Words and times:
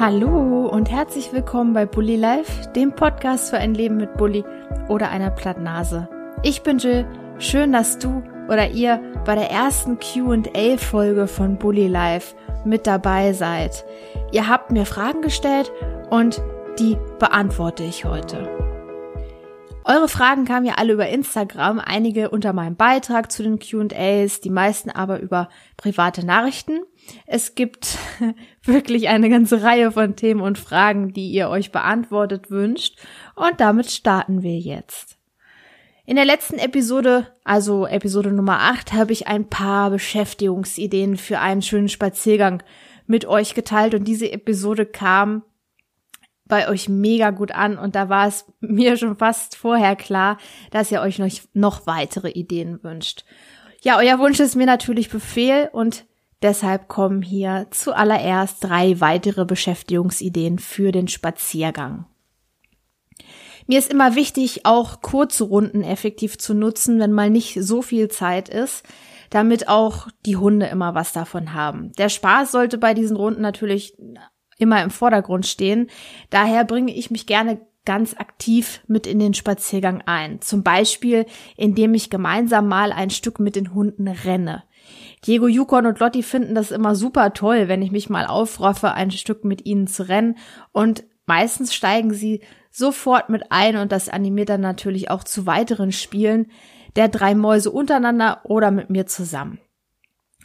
Hallo 0.00 0.66
und 0.66 0.90
herzlich 0.90 1.30
willkommen 1.30 1.74
bei 1.74 1.84
Bully 1.84 2.16
Life, 2.16 2.72
dem 2.74 2.94
Podcast 2.94 3.50
für 3.50 3.58
ein 3.58 3.74
Leben 3.74 3.98
mit 3.98 4.14
Bully 4.14 4.46
oder 4.88 5.10
einer 5.10 5.30
Plattnase. 5.30 6.08
Ich 6.42 6.62
bin 6.62 6.78
Jill, 6.78 7.04
schön, 7.38 7.72
dass 7.72 7.98
du 7.98 8.22
oder 8.48 8.70
ihr 8.70 8.98
bei 9.26 9.34
der 9.34 9.50
ersten 9.50 9.98
Q&A-Folge 9.98 11.26
von 11.26 11.58
Bully 11.58 11.86
Life 11.86 12.34
mit 12.64 12.86
dabei 12.86 13.34
seid. 13.34 13.84
Ihr 14.32 14.48
habt 14.48 14.70
mir 14.70 14.86
Fragen 14.86 15.20
gestellt 15.20 15.70
und 16.08 16.42
die 16.78 16.96
beantworte 17.18 17.82
ich 17.82 18.06
heute. 18.06 18.59
Eure 19.84 20.08
Fragen 20.08 20.44
kamen 20.44 20.66
ja 20.66 20.74
alle 20.74 20.92
über 20.92 21.08
Instagram, 21.08 21.78
einige 21.78 22.30
unter 22.30 22.52
meinem 22.52 22.76
Beitrag 22.76 23.32
zu 23.32 23.42
den 23.42 23.58
Q&As, 23.58 24.40
die 24.40 24.50
meisten 24.50 24.90
aber 24.90 25.20
über 25.20 25.48
private 25.78 26.24
Nachrichten. 26.24 26.80
Es 27.26 27.54
gibt 27.54 27.96
wirklich 28.62 29.08
eine 29.08 29.30
ganze 29.30 29.62
Reihe 29.62 29.90
von 29.92 30.16
Themen 30.16 30.42
und 30.42 30.58
Fragen, 30.58 31.12
die 31.12 31.30
ihr 31.30 31.48
euch 31.48 31.72
beantwortet 31.72 32.50
wünscht 32.50 32.98
und 33.34 33.58
damit 33.58 33.90
starten 33.90 34.42
wir 34.42 34.58
jetzt. 34.58 35.16
In 36.04 36.16
der 36.16 36.24
letzten 36.24 36.58
Episode, 36.58 37.28
also 37.44 37.86
Episode 37.86 38.32
Nummer 38.32 38.60
8, 38.60 38.92
habe 38.92 39.12
ich 39.12 39.28
ein 39.28 39.48
paar 39.48 39.90
Beschäftigungsideen 39.90 41.16
für 41.16 41.38
einen 41.38 41.62
schönen 41.62 41.88
Spaziergang 41.88 42.62
mit 43.06 43.24
euch 43.24 43.54
geteilt 43.54 43.94
und 43.94 44.04
diese 44.04 44.30
Episode 44.30 44.86
kam 44.86 45.42
bei 46.50 46.68
euch 46.68 46.90
mega 46.90 47.30
gut 47.30 47.52
an 47.52 47.78
und 47.78 47.94
da 47.94 48.10
war 48.10 48.28
es 48.28 48.44
mir 48.60 48.98
schon 48.98 49.16
fast 49.16 49.56
vorher 49.56 49.96
klar, 49.96 50.36
dass 50.70 50.90
ihr 50.92 51.00
euch 51.00 51.18
noch, 51.18 51.30
noch 51.54 51.86
weitere 51.86 52.30
Ideen 52.30 52.82
wünscht. 52.82 53.24
Ja, 53.82 53.96
euer 53.98 54.18
Wunsch 54.18 54.40
ist 54.40 54.56
mir 54.56 54.66
natürlich 54.66 55.08
Befehl 55.08 55.70
und 55.72 56.04
deshalb 56.42 56.88
kommen 56.88 57.22
hier 57.22 57.68
zuallererst 57.70 58.62
drei 58.62 59.00
weitere 59.00 59.46
Beschäftigungsideen 59.46 60.58
für 60.58 60.92
den 60.92 61.08
Spaziergang. 61.08 62.04
Mir 63.66 63.78
ist 63.78 63.90
immer 63.90 64.16
wichtig, 64.16 64.66
auch 64.66 65.00
kurze 65.00 65.44
Runden 65.44 65.82
effektiv 65.82 66.38
zu 66.38 66.54
nutzen, 66.54 66.98
wenn 66.98 67.12
mal 67.12 67.30
nicht 67.30 67.56
so 67.62 67.82
viel 67.82 68.08
Zeit 68.08 68.48
ist, 68.48 68.84
damit 69.30 69.68
auch 69.68 70.08
die 70.26 70.36
Hunde 70.36 70.66
immer 70.66 70.94
was 70.94 71.12
davon 71.12 71.54
haben. 71.54 71.92
Der 71.92 72.08
Spaß 72.08 72.50
sollte 72.50 72.78
bei 72.78 72.94
diesen 72.94 73.16
Runden 73.16 73.40
natürlich 73.40 73.96
immer 74.60 74.82
im 74.82 74.90
Vordergrund 74.90 75.46
stehen. 75.46 75.88
Daher 76.30 76.64
bringe 76.64 76.94
ich 76.94 77.10
mich 77.10 77.26
gerne 77.26 77.60
ganz 77.84 78.14
aktiv 78.14 78.80
mit 78.86 79.06
in 79.06 79.18
den 79.18 79.34
Spaziergang 79.34 80.02
ein. 80.06 80.40
Zum 80.40 80.62
Beispiel, 80.62 81.26
indem 81.56 81.94
ich 81.94 82.10
gemeinsam 82.10 82.68
mal 82.68 82.92
ein 82.92 83.10
Stück 83.10 83.40
mit 83.40 83.56
den 83.56 83.74
Hunden 83.74 84.08
renne. 84.08 84.64
Diego, 85.26 85.48
Yukon 85.48 85.86
und 85.86 85.98
Lotti 85.98 86.22
finden 86.22 86.54
das 86.54 86.70
immer 86.70 86.94
super 86.94 87.32
toll, 87.32 87.68
wenn 87.68 87.82
ich 87.82 87.90
mich 87.90 88.10
mal 88.10 88.26
aufraffe, 88.26 88.92
ein 88.92 89.10
Stück 89.10 89.44
mit 89.44 89.66
ihnen 89.66 89.86
zu 89.86 90.08
rennen. 90.08 90.36
Und 90.72 91.04
meistens 91.26 91.74
steigen 91.74 92.12
sie 92.12 92.42
sofort 92.70 93.28
mit 93.28 93.50
ein 93.50 93.76
und 93.76 93.92
das 93.92 94.08
animiert 94.08 94.48
dann 94.48 94.60
natürlich 94.60 95.10
auch 95.10 95.24
zu 95.24 95.46
weiteren 95.46 95.92
Spielen 95.92 96.50
der 96.96 97.08
drei 97.08 97.34
Mäuse 97.34 97.70
untereinander 97.70 98.40
oder 98.44 98.70
mit 98.70 98.90
mir 98.90 99.06
zusammen. 99.06 99.58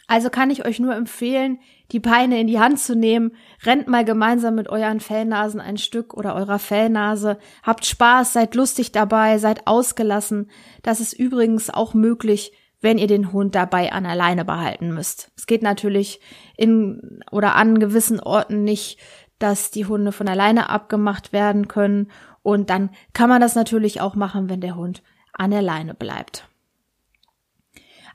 Also 0.08 0.30
kann 0.30 0.50
ich 0.50 0.64
euch 0.64 0.78
nur 0.78 0.94
empfehlen, 0.94 1.58
die 1.90 1.98
Beine 1.98 2.40
in 2.40 2.46
die 2.46 2.60
Hand 2.60 2.78
zu 2.78 2.94
nehmen, 2.94 3.32
rennt 3.64 3.88
mal 3.88 4.04
gemeinsam 4.04 4.54
mit 4.54 4.68
euren 4.68 5.00
Fellnasen 5.00 5.60
ein 5.60 5.78
Stück 5.78 6.14
oder 6.14 6.34
eurer 6.34 6.58
Fellnase, 6.58 7.38
habt 7.62 7.84
Spaß, 7.84 8.32
seid 8.32 8.54
lustig 8.54 8.92
dabei, 8.92 9.38
seid 9.38 9.66
ausgelassen. 9.66 10.50
Das 10.82 11.00
ist 11.00 11.12
übrigens 11.12 11.70
auch 11.70 11.94
möglich, 11.94 12.52
wenn 12.80 12.98
ihr 12.98 13.08
den 13.08 13.32
Hund 13.32 13.54
dabei 13.54 13.92
an 13.92 14.06
alleine 14.06 14.44
behalten 14.44 14.94
müsst. 14.94 15.32
Es 15.36 15.46
geht 15.46 15.62
natürlich 15.62 16.20
in 16.56 17.20
oder 17.32 17.56
an 17.56 17.80
gewissen 17.80 18.20
Orten 18.20 18.62
nicht, 18.62 19.00
dass 19.38 19.70
die 19.70 19.86
Hunde 19.86 20.12
von 20.12 20.28
alleine 20.28 20.70
abgemacht 20.70 21.32
werden 21.32 21.68
können 21.68 22.10
und 22.42 22.70
dann 22.70 22.90
kann 23.12 23.28
man 23.28 23.40
das 23.40 23.56
natürlich 23.56 24.00
auch 24.00 24.14
machen, 24.14 24.48
wenn 24.48 24.60
der 24.60 24.76
Hund 24.76 25.02
an 25.32 25.50
der 25.50 25.62
Leine 25.62 25.94
bleibt. 25.94 26.48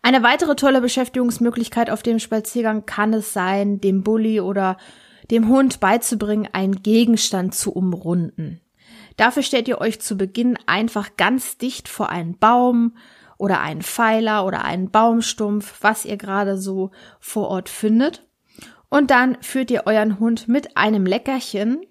Eine 0.02 0.24
weitere 0.24 0.56
tolle 0.56 0.82
Beschäftigungsmöglichkeit 0.82 1.90
auf 1.90 2.02
dem 2.02 2.20
Spaziergang 2.20 2.86
kann 2.86 3.14
es 3.14 3.34
sein, 3.34 3.80
dem 3.80 4.04
Bully 4.04 4.42
oder 4.42 4.78
dem 5.30 5.48
Hund 5.48 5.80
beizubringen, 5.80 6.50
einen 6.52 6.82
Gegenstand 6.82 7.54
zu 7.54 7.72
umrunden. 7.72 8.62
Dafür 9.18 9.44
stellt 9.44 9.68
ihr 9.68 9.80
euch 9.80 10.02
zu 10.02 10.18
Beginn 10.18 10.58
einfach 10.66 11.16
ganz 11.18 11.58
dicht 11.58 11.88
vor 11.88 12.10
einen 12.10 12.38
Baum 12.38 12.96
oder 13.38 13.62
einen 13.62 13.82
Pfeiler 13.82 14.46
oder 14.46 14.66
einen 14.66 14.90
Baumstumpf, 14.90 15.76
was 15.82 16.06
ihr 16.06 16.18
gerade 16.18 16.58
so 16.58 16.92
vor 17.20 17.48
Ort 17.50 17.70
findet. 17.70 18.28
Und 18.90 19.12
dann 19.12 19.38
führt 19.42 19.72
ihr 19.72 19.84
euren 19.86 20.20
Hund 20.20 20.48
mit 20.48 20.78
einem 20.78 21.06
Leckerchen 21.06 21.86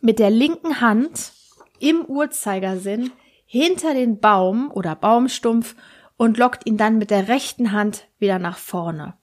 mit 0.00 0.18
der 0.18 0.30
linken 0.30 0.80
Hand 0.80 1.32
im 1.78 2.04
Uhrzeigersinn 2.04 3.12
hinter 3.46 3.94
den 3.94 4.18
Baum 4.18 4.70
oder 4.72 4.96
Baumstumpf 4.96 5.76
und 6.22 6.38
lockt 6.38 6.66
ihn 6.66 6.76
dann 6.76 6.98
mit 6.98 7.10
der 7.10 7.26
rechten 7.26 7.72
Hand 7.72 8.06
wieder 8.20 8.38
nach 8.38 8.56
vorne. 8.56 9.14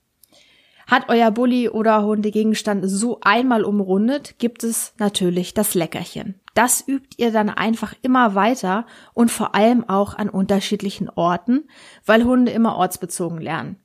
Hat 0.86 1.08
euer 1.08 1.30
Bulli 1.30 1.70
oder 1.70 2.02
Hundegegenstand 2.02 2.82
so 2.86 3.20
einmal 3.22 3.64
umrundet, 3.64 4.38
gibt 4.38 4.64
es 4.64 4.92
natürlich 4.98 5.54
das 5.54 5.72
Leckerchen. 5.72 6.34
Das 6.52 6.86
übt 6.86 7.16
ihr 7.16 7.32
dann 7.32 7.48
einfach 7.48 7.94
immer 8.02 8.34
weiter 8.34 8.84
und 9.14 9.30
vor 9.30 9.54
allem 9.54 9.88
auch 9.88 10.18
an 10.18 10.28
unterschiedlichen 10.28 11.08
Orten, 11.08 11.70
weil 12.04 12.24
Hunde 12.24 12.52
immer 12.52 12.76
ortsbezogen 12.76 13.40
lernen. 13.40 13.76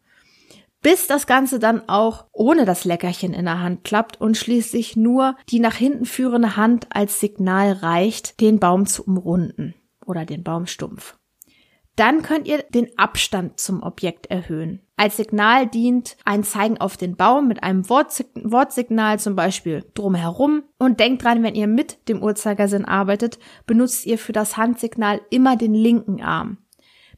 Bis 0.81 1.07
das 1.07 1.25
Ganze 1.25 1.57
dann 1.57 1.87
auch 1.87 2.25
ohne 2.33 2.65
das 2.65 2.83
Leckerchen 2.83 3.33
in 3.33 3.45
der 3.45 3.61
Hand 3.61 3.85
klappt 3.85 4.19
und 4.19 4.35
schließlich 4.35 4.97
nur 4.97 5.37
die 5.47 5.61
nach 5.61 5.75
hinten 5.75 6.03
führende 6.03 6.57
Hand 6.57 6.87
als 6.89 7.21
Signal 7.21 7.71
reicht, 7.71 8.41
den 8.41 8.59
Baum 8.59 8.85
zu 8.87 9.05
umrunden 9.05 9.73
oder 10.05 10.25
den 10.25 10.43
Baumstumpf. 10.43 11.15
Dann 11.95 12.23
könnt 12.23 12.47
ihr 12.47 12.63
den 12.63 12.89
Abstand 12.97 13.59
zum 13.59 13.81
Objekt 13.81 14.27
erhöhen. 14.27 14.81
Als 14.97 15.17
Signal 15.17 15.67
dient 15.67 16.17
ein 16.25 16.43
Zeigen 16.43 16.77
auf 16.77 16.97
den 16.97 17.15
Baum 17.15 17.47
mit 17.47 17.63
einem 17.63 17.89
Wortsignal, 17.89 19.19
zum 19.19 19.35
Beispiel 19.35 19.85
drumherum. 19.93 20.63
Und 20.77 20.99
denkt 20.99 21.23
dran, 21.23 21.43
wenn 21.43 21.55
ihr 21.55 21.67
mit 21.67 22.09
dem 22.09 22.21
Uhrzeigersinn 22.21 22.85
arbeitet, 22.85 23.39
benutzt 23.65 24.05
ihr 24.05 24.17
für 24.17 24.33
das 24.33 24.57
Handsignal 24.57 25.21
immer 25.29 25.55
den 25.55 25.73
linken 25.73 26.21
Arm. 26.21 26.57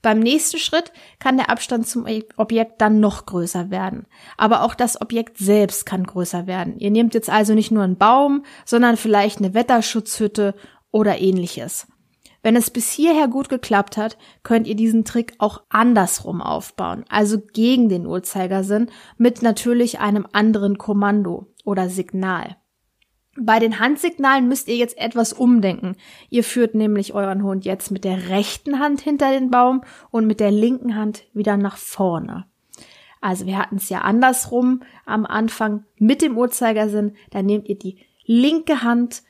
Beim 0.03 0.19
nächsten 0.19 0.59
Schritt 0.59 0.91
kann 1.19 1.37
der 1.37 1.49
Abstand 1.49 1.87
zum 1.87 2.05
Objekt 2.35 2.81
dann 2.81 2.99
noch 2.99 3.25
größer 3.25 3.71
werden. 3.71 4.05
Aber 4.37 4.61
auch 4.61 4.75
das 4.75 5.01
Objekt 5.01 5.37
selbst 5.39 5.87
kann 5.87 6.03
größer 6.03 6.45
werden. 6.45 6.77
Ihr 6.77 6.91
nehmt 6.91 7.15
jetzt 7.15 7.31
also 7.31 7.55
nicht 7.55 7.71
nur 7.71 7.83
einen 7.83 7.97
Baum, 7.97 8.43
sondern 8.63 8.95
vielleicht 8.95 9.39
eine 9.39 9.55
Wetterschutzhütte 9.55 10.53
oder 10.91 11.19
ähnliches. 11.19 11.87
Wenn 12.43 12.55
es 12.55 12.69
bis 12.69 12.91
hierher 12.91 13.27
gut 13.27 13.49
geklappt 13.49 13.97
hat, 13.97 14.17
könnt 14.43 14.67
ihr 14.67 14.75
diesen 14.75 15.05
Trick 15.05 15.33
auch 15.37 15.63
andersrum 15.69 16.41
aufbauen, 16.41 17.03
also 17.09 17.39
gegen 17.39 17.89
den 17.89 18.05
Uhrzeigersinn 18.05 18.89
mit 19.17 19.41
natürlich 19.41 19.99
einem 19.99 20.27
anderen 20.31 20.77
Kommando 20.77 21.47
oder 21.65 21.89
Signal. 21.89 22.57
Bei 23.39 23.59
den 23.59 23.79
Handsignalen 23.79 24.47
müsst 24.47 24.67
ihr 24.67 24.77
jetzt 24.77 24.97
etwas 24.97 25.31
umdenken. 25.31 25.95
Ihr 26.29 26.43
führt 26.43 26.73
nämlich 26.73 27.13
euren 27.13 27.43
Hund 27.43 27.65
jetzt 27.65 27.91
mit 27.91 28.03
der 28.03 28.29
rechten 28.29 28.79
Hand 28.79 29.01
hinter 29.01 29.31
den 29.31 29.51
Baum 29.51 29.81
und 30.09 30.25
mit 30.25 30.39
der 30.39 30.51
linken 30.51 30.95
Hand 30.95 31.23
wieder 31.33 31.55
nach 31.55 31.77
vorne. 31.77 32.47
Also 33.21 33.45
wir 33.45 33.57
hatten 33.59 33.75
es 33.75 33.89
ja 33.89 34.01
andersrum 34.01 34.81
am 35.05 35.25
Anfang 35.25 35.85
mit 35.97 36.21
dem 36.21 36.37
Uhrzeigersinn. 36.37 37.15
Da 37.29 37.43
nehmt 37.43 37.69
ihr 37.69 37.77
die 37.77 37.99
linke 38.25 38.81
Hand 38.81 39.21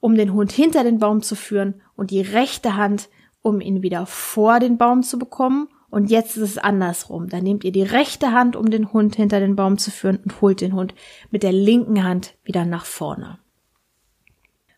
um 0.00 0.14
den 0.14 0.32
Hund 0.32 0.52
hinter 0.52 0.84
den 0.84 0.98
Baum 0.98 1.22
zu 1.22 1.34
führen 1.34 1.80
und 1.96 2.10
die 2.10 2.20
rechte 2.20 2.76
Hand, 2.76 3.08
um 3.42 3.60
ihn 3.60 3.82
wieder 3.82 4.06
vor 4.06 4.60
den 4.60 4.78
Baum 4.78 5.02
zu 5.02 5.18
bekommen. 5.18 5.68
Und 5.90 6.10
jetzt 6.10 6.36
ist 6.36 6.42
es 6.42 6.58
andersrum. 6.58 7.28
Da 7.28 7.40
nehmt 7.40 7.64
ihr 7.64 7.72
die 7.72 7.82
rechte 7.82 8.32
Hand, 8.32 8.56
um 8.56 8.70
den 8.70 8.92
Hund 8.92 9.16
hinter 9.16 9.40
den 9.40 9.56
Baum 9.56 9.78
zu 9.78 9.90
führen 9.90 10.18
und 10.18 10.40
holt 10.40 10.60
den 10.60 10.74
Hund 10.74 10.94
mit 11.30 11.42
der 11.42 11.52
linken 11.52 12.04
Hand 12.04 12.34
wieder 12.44 12.64
nach 12.64 12.84
vorne. 12.84 13.38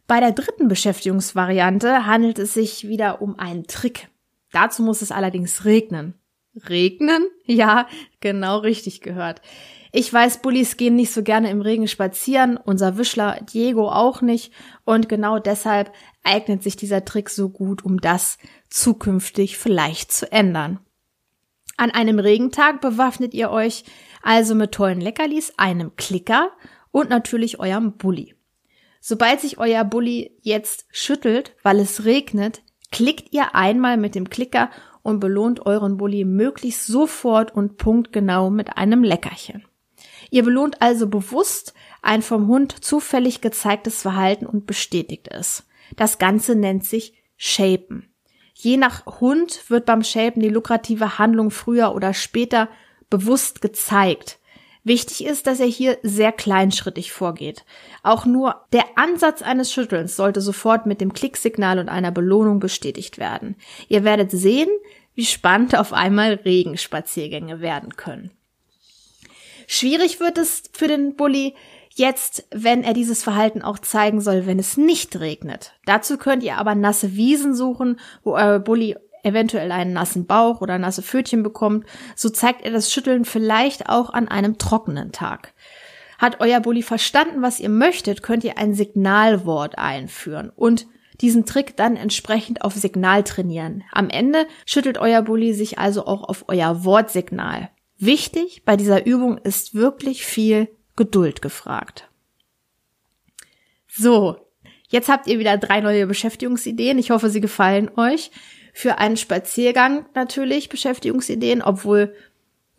Bei 0.07 0.21
der 0.21 0.33
dritten 0.33 0.69
Beschäftigungsvariante 0.69 2.07
handelt 2.07 2.39
es 2.39 2.55
sich 2.55 2.89
wieder 2.89 3.23
um 3.23 3.39
einen 3.39 3.67
Trick. 3.67 4.09
Dazu 4.53 4.83
muss 4.83 5.03
es 5.03 5.13
allerdings 5.13 5.65
regnen. 5.65 6.15
Regnen? 6.69 7.27
Ja, 7.45 7.87
genau 8.21 8.59
richtig 8.59 9.01
gehört. 9.01 9.41
Ich 9.93 10.13
weiß, 10.13 10.41
Bullies 10.43 10.77
gehen 10.77 10.95
nicht 10.95 11.13
so 11.13 11.23
gerne 11.23 11.51
im 11.51 11.63
Regen 11.63 11.89
spazieren, 11.89 12.57
unser 12.57 12.97
Wischler 12.97 13.41
Diego 13.53 13.89
auch 13.89 14.23
nicht 14.23 14.53
und 14.85 15.09
genau 15.09 15.39
deshalb 15.39 15.93
eignet 16.23 16.63
sich 16.63 16.77
dieser 16.77 17.05
Trick 17.05 17.29
so 17.29 17.49
gut, 17.49 17.85
um 17.85 18.01
das 18.01 18.39
zukünftig 18.69 19.59
vielleicht 19.59 20.13
zu 20.13 20.31
ändern. 20.31 20.79
An 21.77 21.91
einem 21.91 22.19
Regentag 22.19 22.81
bewaffnet 22.81 23.35
ihr 23.35 23.51
euch 23.51 23.85
also 24.23 24.55
mit 24.55 24.73
tollen 24.73 25.01
Leckerlis, 25.01 25.55
einem 25.57 25.97
Klicker 25.97 26.51
und 26.93 27.11
natürlich 27.11 27.59
eurem 27.59 27.97
Bulli. 27.97 28.35
Sobald 29.01 29.41
sich 29.41 29.59
euer 29.59 29.83
Bulli 29.85 30.37
jetzt 30.43 30.85
schüttelt, 30.91 31.57
weil 31.63 31.81
es 31.81 32.05
regnet, 32.05 32.63
klickt 32.93 33.33
ihr 33.33 33.55
einmal 33.55 33.97
mit 33.97 34.15
dem 34.15 34.29
Klicker 34.29 34.71
und 35.03 35.21
belohnt 35.21 35.65
euren 35.65 35.97
Bulli 35.97 36.25
möglichst 36.25 36.87
sofort 36.87 37.55
und 37.55 37.79
punktgenau 37.79 38.51
mit 38.51 38.77
einem 38.77 39.03
Leckerchen. 39.03 39.65
Ihr 40.31 40.45
belohnt 40.45 40.81
also 40.81 41.09
bewusst 41.09 41.75
ein 42.03 42.23
vom 42.23 42.47
Hund 42.47 42.85
zufällig 42.85 43.41
gezeigtes 43.41 44.03
Verhalten 44.03 44.47
und 44.47 44.67
bestätigt 44.67 45.29
es. 45.29 45.67
Das 45.97 46.19
Ganze 46.19 46.55
nennt 46.55 46.85
sich 46.85 47.15
Shapen. 47.37 48.13
Je 48.55 48.77
nach 48.77 49.07
Hund 49.21 49.71
wird 49.71 49.87
beim 49.87 50.03
Shapen 50.03 50.43
die 50.43 50.49
lukrative 50.49 51.19
Handlung 51.19 51.51
früher 51.51 51.95
oder 51.95 52.15
später 52.15 52.69
bewusst 53.09 53.61
gezeigt. 53.63 54.39
Wichtig 54.83 55.27
ist, 55.27 55.47
dass 55.47 55.61
er 55.61 55.67
hier 55.67 55.99
sehr 56.03 56.33
kleinschrittig 56.33 57.13
vorgeht. 57.13 57.65
Auch 58.03 58.25
nur 58.25 58.63
der 58.73 58.85
Ansatz 58.97 59.43
eines 59.43 59.73
Schüttelns 59.73 60.17
sollte 60.17 60.41
sofort 60.41 60.87
mit 60.87 61.01
dem 61.01 61.13
Klicksignal 61.13 61.79
und 61.79 61.89
einer 61.89 62.11
Belohnung 62.11 62.61
bestätigt 62.61 63.19
werden. 63.19 63.57
Ihr 63.89 64.05
werdet 64.05 64.31
sehen, 64.31 64.71
wie 65.15 65.27
spannend 65.27 65.77
auf 65.77 65.93
einmal 65.93 66.35
Regenspaziergänge 66.45 67.61
werden 67.61 67.97
können. 67.97 68.31
Schwierig 69.73 70.19
wird 70.19 70.37
es 70.37 70.65
für 70.73 70.89
den 70.89 71.15
Bully 71.15 71.55
jetzt, 71.95 72.45
wenn 72.51 72.83
er 72.83 72.93
dieses 72.93 73.23
Verhalten 73.23 73.63
auch 73.63 73.79
zeigen 73.79 74.21
soll, 74.21 74.45
wenn 74.45 74.59
es 74.59 74.77
nicht 74.77 75.21
regnet. 75.21 75.75
Dazu 75.87 76.19
könnt 76.19 76.43
ihr 76.43 76.57
aber 76.57 76.75
nasse 76.75 77.15
Wiesen 77.15 77.55
suchen, 77.55 78.01
wo 78.25 78.33
euer 78.33 78.59
Bully 78.59 78.97
eventuell 79.23 79.71
einen 79.71 79.93
nassen 79.93 80.27
Bauch 80.27 80.61
oder 80.61 80.77
nasse 80.79 81.03
Pfötchen 81.03 81.45
bekommt. 81.45 81.87
So 82.17 82.31
zeigt 82.31 82.63
er 82.63 82.73
das 82.73 82.93
Schütteln 82.93 83.25
vielleicht 83.25 83.89
auch 83.89 84.11
an 84.11 84.27
einem 84.27 84.59
trockenen 84.59 85.13
Tag. 85.13 85.55
Hat 86.19 86.41
euer 86.41 86.59
Bully 86.59 86.83
verstanden, 86.83 87.41
was 87.41 87.61
ihr 87.61 87.69
möchtet, 87.69 88.25
könnt 88.25 88.43
ihr 88.43 88.59
ein 88.59 88.75
Signalwort 88.75 89.79
einführen 89.79 90.51
und 90.51 90.89
diesen 91.21 91.47
Trick 91.47 91.77
dann 91.77 91.95
entsprechend 91.95 92.63
auf 92.63 92.75
Signal 92.75 93.23
trainieren. 93.23 93.85
Am 93.93 94.11
Ende 94.11 94.49
schüttelt 94.67 94.99
euer 94.99 95.23
Bully 95.23 95.55
sich 95.55 95.79
also 95.79 96.07
auch 96.07 96.25
auf 96.29 96.47
euer 96.49 96.85
Wortsignal. 96.85 97.71
Wichtig 98.01 98.65
bei 98.65 98.77
dieser 98.77 99.05
Übung 99.05 99.37
ist 99.39 99.75
wirklich 99.75 100.25
viel 100.25 100.69
Geduld 100.97 101.43
gefragt. 101.43 102.09
So, 103.87 104.39
jetzt 104.89 105.11
habt 105.11 105.27
ihr 105.27 105.39
wieder 105.39 105.59
drei 105.59 105.83
neue 105.83 106.07
Beschäftigungsideen. 106.07 106.99
Ich 106.99 107.11
hoffe, 107.11 107.29
sie 107.29 107.43
gefallen 107.43 107.91
euch. 107.97 108.31
Für 108.73 108.99
einen 108.99 109.19
Spaziergang 109.19 110.07
natürlich 110.15 110.71
Beschäftigungsideen, 110.71 111.61
obwohl 111.61 112.15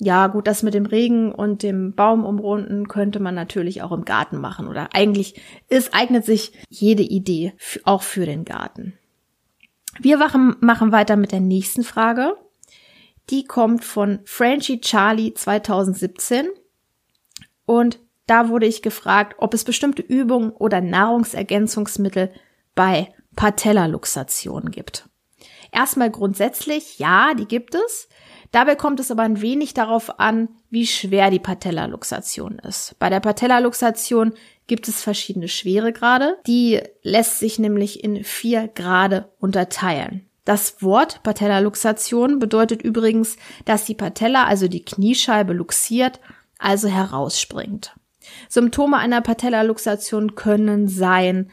ja, 0.03 0.25
gut, 0.25 0.47
das 0.47 0.63
mit 0.63 0.73
dem 0.73 0.87
Regen 0.87 1.31
und 1.31 1.61
dem 1.61 1.93
Baum 1.93 2.25
umrunden 2.25 2.87
könnte 2.87 3.19
man 3.19 3.35
natürlich 3.35 3.83
auch 3.83 3.91
im 3.91 4.03
Garten 4.03 4.39
machen 4.39 4.67
oder 4.67 4.95
eigentlich 4.95 5.39
es 5.69 5.93
eignet 5.93 6.25
sich 6.25 6.53
jede 6.69 7.03
Idee 7.03 7.53
auch 7.83 8.01
für 8.01 8.25
den 8.25 8.43
Garten. 8.43 8.93
Wir 9.99 10.17
machen 10.17 10.91
weiter 10.91 11.17
mit 11.17 11.31
der 11.31 11.41
nächsten 11.41 11.83
Frage. 11.83 12.35
Die 13.31 13.45
kommt 13.45 13.85
von 13.85 14.19
Frenchy 14.25 14.81
Charlie 14.81 15.33
2017. 15.33 16.49
Und 17.65 17.99
da 18.27 18.49
wurde 18.49 18.65
ich 18.65 18.81
gefragt, 18.81 19.35
ob 19.39 19.53
es 19.53 19.63
bestimmte 19.63 20.01
Übungen 20.01 20.51
oder 20.51 20.81
Nahrungsergänzungsmittel 20.81 22.31
bei 22.75 23.13
Patellaluxation 23.35 24.71
gibt. 24.71 25.09
Erstmal 25.71 26.11
grundsätzlich, 26.11 26.99
ja, 26.99 27.33
die 27.33 27.45
gibt 27.45 27.75
es. 27.75 28.09
Dabei 28.51 28.75
kommt 28.75 28.99
es 28.99 29.09
aber 29.09 29.21
ein 29.21 29.41
wenig 29.41 29.73
darauf 29.73 30.19
an, 30.19 30.49
wie 30.69 30.85
schwer 30.85 31.31
die 31.31 31.39
Patellaluxation 31.39 32.59
ist. 32.59 32.99
Bei 32.99 33.09
der 33.09 33.21
Patellaluxation 33.21 34.33
gibt 34.67 34.89
es 34.89 35.01
verschiedene 35.01 35.47
Schweregrade. 35.47 36.37
Die 36.45 36.81
lässt 37.01 37.39
sich 37.39 37.59
nämlich 37.59 38.03
in 38.03 38.25
vier 38.25 38.67
Grade 38.67 39.31
unterteilen. 39.39 40.29
Das 40.45 40.81
Wort 40.81 41.21
Patellaluxation 41.23 42.39
bedeutet 42.39 42.81
übrigens, 42.81 43.37
dass 43.65 43.85
die 43.85 43.93
Patella, 43.95 44.45
also 44.45 44.67
die 44.67 44.83
Kniescheibe, 44.83 45.53
luxiert, 45.53 46.19
also 46.57 46.87
herausspringt. 46.87 47.95
Symptome 48.49 48.97
einer 48.97 49.21
Patellaluxation 49.21 50.35
können 50.35 50.87
sein 50.87 51.51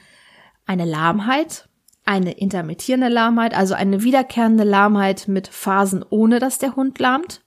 eine 0.66 0.84
Lahmheit, 0.84 1.68
eine 2.04 2.32
intermittierende 2.32 3.08
Lahmheit, 3.08 3.54
also 3.54 3.74
eine 3.74 4.02
wiederkehrende 4.02 4.64
Lahmheit 4.64 5.28
mit 5.28 5.48
Phasen, 5.48 6.04
ohne 6.08 6.38
dass 6.38 6.58
der 6.58 6.76
Hund 6.76 6.98
lahmt. 6.98 7.42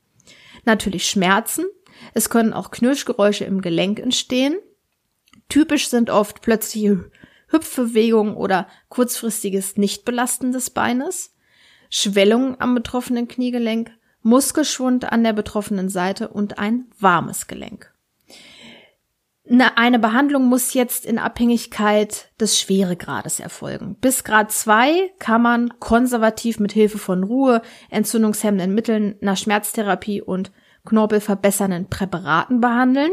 Natürlich 0.66 1.08
Schmerzen. 1.08 1.66
Es 2.14 2.30
können 2.30 2.54
auch 2.54 2.72
Knirschgeräusche 2.72 3.46
im 3.46 3.62
Gelenk 3.62 4.00
entstehen. 4.00 4.58
Typisch 5.50 5.90
sind 5.90 6.10
oft 6.10 6.42
plötzliche 6.42 7.10
Hüpfbewegungen 7.52 8.36
oder 8.36 8.68
kurzfristiges 8.90 9.78
Nichtbelasten 9.78 10.52
des 10.52 10.70
Beines, 10.70 11.36
Schwellungen 11.90 12.56
am 12.60 12.74
betroffenen 12.74 13.28
Kniegelenk, 13.28 13.92
Muskelschwund 14.24 15.12
an 15.12 15.24
der 15.24 15.34
betroffenen 15.34 15.90
Seite 15.90 16.30
und 16.30 16.60
ein 16.60 16.86
warmes 17.00 17.48
Gelenk. 17.48 17.94
Eine 19.76 20.00
Behandlung 20.00 20.46
muss 20.46 20.74
jetzt 20.74 21.06
in 21.06 21.18
Abhängigkeit 21.18 22.32
des 22.40 22.60
Schweregrades 22.60 23.40
erfolgen. 23.40 23.96
Bis 24.00 24.24
Grad 24.24 24.52
2 24.52 25.12
kann 25.20 25.42
man 25.42 25.80
konservativ 25.80 26.60
mit 26.60 26.72
Hilfe 26.72 27.00
von 27.00 27.24
Ruhe, 27.24 27.62
entzündungshemmenden 27.90 28.74
Mitteln, 28.74 29.18
einer 29.22 29.36
Schmerztherapie 29.36 30.22
und 30.22 30.52
knorpelverbessernden 30.86 31.90
Präparaten 31.90 32.62
behandeln. 32.62 33.12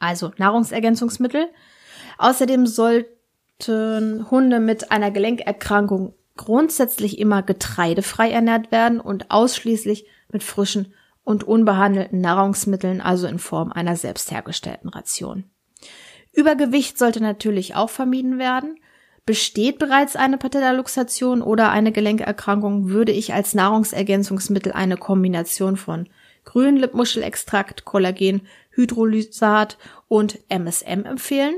Also 0.00 0.32
Nahrungsergänzungsmittel. 0.38 1.46
Außerdem 2.18 2.66
sollten 2.66 4.30
Hunde 4.30 4.60
mit 4.60 4.90
einer 4.90 5.10
Gelenkerkrankung 5.10 6.14
grundsätzlich 6.36 7.18
immer 7.18 7.42
getreidefrei 7.42 8.30
ernährt 8.30 8.72
werden 8.72 9.00
und 9.00 9.30
ausschließlich 9.30 10.06
mit 10.30 10.42
frischen 10.42 10.94
und 11.24 11.44
unbehandelten 11.44 12.20
Nahrungsmitteln, 12.20 13.00
also 13.00 13.26
in 13.26 13.38
Form 13.38 13.70
einer 13.70 13.96
selbst 13.96 14.30
hergestellten 14.30 14.88
Ration. 14.88 15.44
Übergewicht 16.32 16.98
sollte 16.98 17.22
natürlich 17.22 17.74
auch 17.74 17.90
vermieden 17.90 18.38
werden. 18.38 18.76
Besteht 19.24 19.78
bereits 19.78 20.16
eine 20.16 20.36
Patellaluxation 20.36 21.42
oder 21.42 21.70
eine 21.70 21.92
Gelenkerkrankung, 21.92 22.88
würde 22.88 23.12
ich 23.12 23.34
als 23.34 23.54
Nahrungsergänzungsmittel 23.54 24.72
eine 24.72 24.96
Kombination 24.96 25.76
von 25.76 26.08
Grünlippmuschelextrakt, 26.44 27.84
Kollagen, 27.84 28.48
Hydrolysat 28.70 29.78
und 30.08 30.40
MSM 30.48 31.04
empfehlen. 31.04 31.54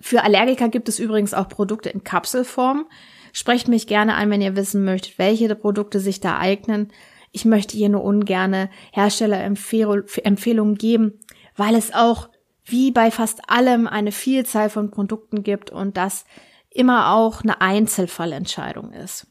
Für 0.00 0.22
Allergiker 0.22 0.68
gibt 0.68 0.88
es 0.88 0.98
übrigens 0.98 1.34
auch 1.34 1.48
Produkte 1.48 1.90
in 1.90 2.04
Kapselform. 2.04 2.86
Sprecht 3.32 3.68
mich 3.68 3.86
gerne 3.86 4.14
an, 4.14 4.30
wenn 4.30 4.40
ihr 4.40 4.56
wissen 4.56 4.84
möchtet, 4.84 5.18
welche 5.18 5.54
Produkte 5.54 6.00
sich 6.00 6.20
da 6.20 6.38
eignen. 6.38 6.92
Ich 7.32 7.44
möchte 7.44 7.76
hier 7.76 7.88
nur 7.88 8.02
ungerne 8.02 8.70
Herstellerempfehlungen 8.92 10.74
geben, 10.76 11.20
weil 11.56 11.74
es 11.76 11.94
auch 11.94 12.28
wie 12.64 12.90
bei 12.90 13.10
fast 13.10 13.48
allem 13.48 13.86
eine 13.86 14.12
Vielzahl 14.12 14.70
von 14.70 14.90
Produkten 14.90 15.42
gibt 15.42 15.70
und 15.70 15.96
das 15.96 16.24
immer 16.70 17.14
auch 17.14 17.42
eine 17.42 17.60
Einzelfallentscheidung 17.60 18.92
ist. 18.92 19.26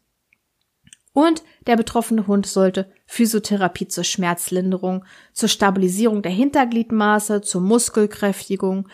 Und 1.11 1.43
der 1.67 1.75
betroffene 1.75 2.27
Hund 2.27 2.45
sollte 2.45 2.91
Physiotherapie 3.05 3.87
zur 3.87 4.03
Schmerzlinderung, 4.03 5.03
zur 5.33 5.49
Stabilisierung 5.49 6.21
der 6.21 6.31
Hintergliedmaße, 6.31 7.41
zur 7.41 7.61
Muskelkräftigung, 7.61 8.87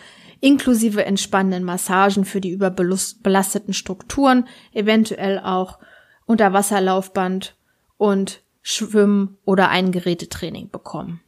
inklusive 0.46 1.04
entspannenden 1.04 1.64
Massagen 1.64 2.24
für 2.24 2.40
die 2.40 2.50
überbelasteten 2.50 3.74
Strukturen, 3.74 4.46
eventuell 4.72 5.40
auch 5.40 5.80
Unterwasserlaufband 6.24 7.56
und 7.96 8.42
Schwimmen 8.62 9.38
oder 9.44 9.70
ein 9.70 9.90
Gerätetraining 9.90 10.70
bekommen. 10.70 11.20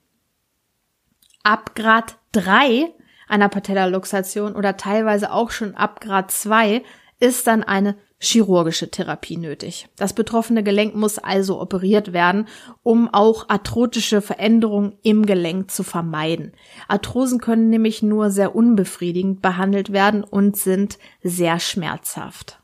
Ab 1.43 1.75
Grad 1.75 2.19
3 2.31 2.93
einer 3.27 3.49
Patellaluxation 3.49 4.55
oder 4.55 4.77
teilweise 4.77 5.33
auch 5.33 5.51
schon 5.51 5.75
ab 5.75 6.01
Grad 6.01 6.31
2 6.31 6.85
ist 7.19 7.45
dann 7.49 7.65
eine 7.65 7.97
chirurgische 8.21 8.91
Therapie 8.91 9.37
nötig. 9.37 9.89
Das 9.97 10.13
betroffene 10.13 10.65
Gelenk 10.65 10.95
muss 10.95 11.19
also 11.19 11.61
operiert 11.61 12.13
werden, 12.13 12.49
um 12.83 13.09
auch 13.13 13.49
arthrotische 13.49 14.21
Veränderungen 14.21 14.95
im 15.03 15.25
Gelenk 15.25 15.71
zu 15.71 15.85
vermeiden. 15.85 16.53
Arthrosen 16.89 17.41
können 17.41 17.71
nämlich 17.71 18.03
nur 18.03 18.31
sehr 18.31 18.57
unbefriedigend 18.57 19.41
behandelt 19.41 19.93
werden 19.93 20.25
und 20.25 20.57
sind 20.57 20.99
sehr 21.23 21.61
schmerzhaft. 21.61 22.61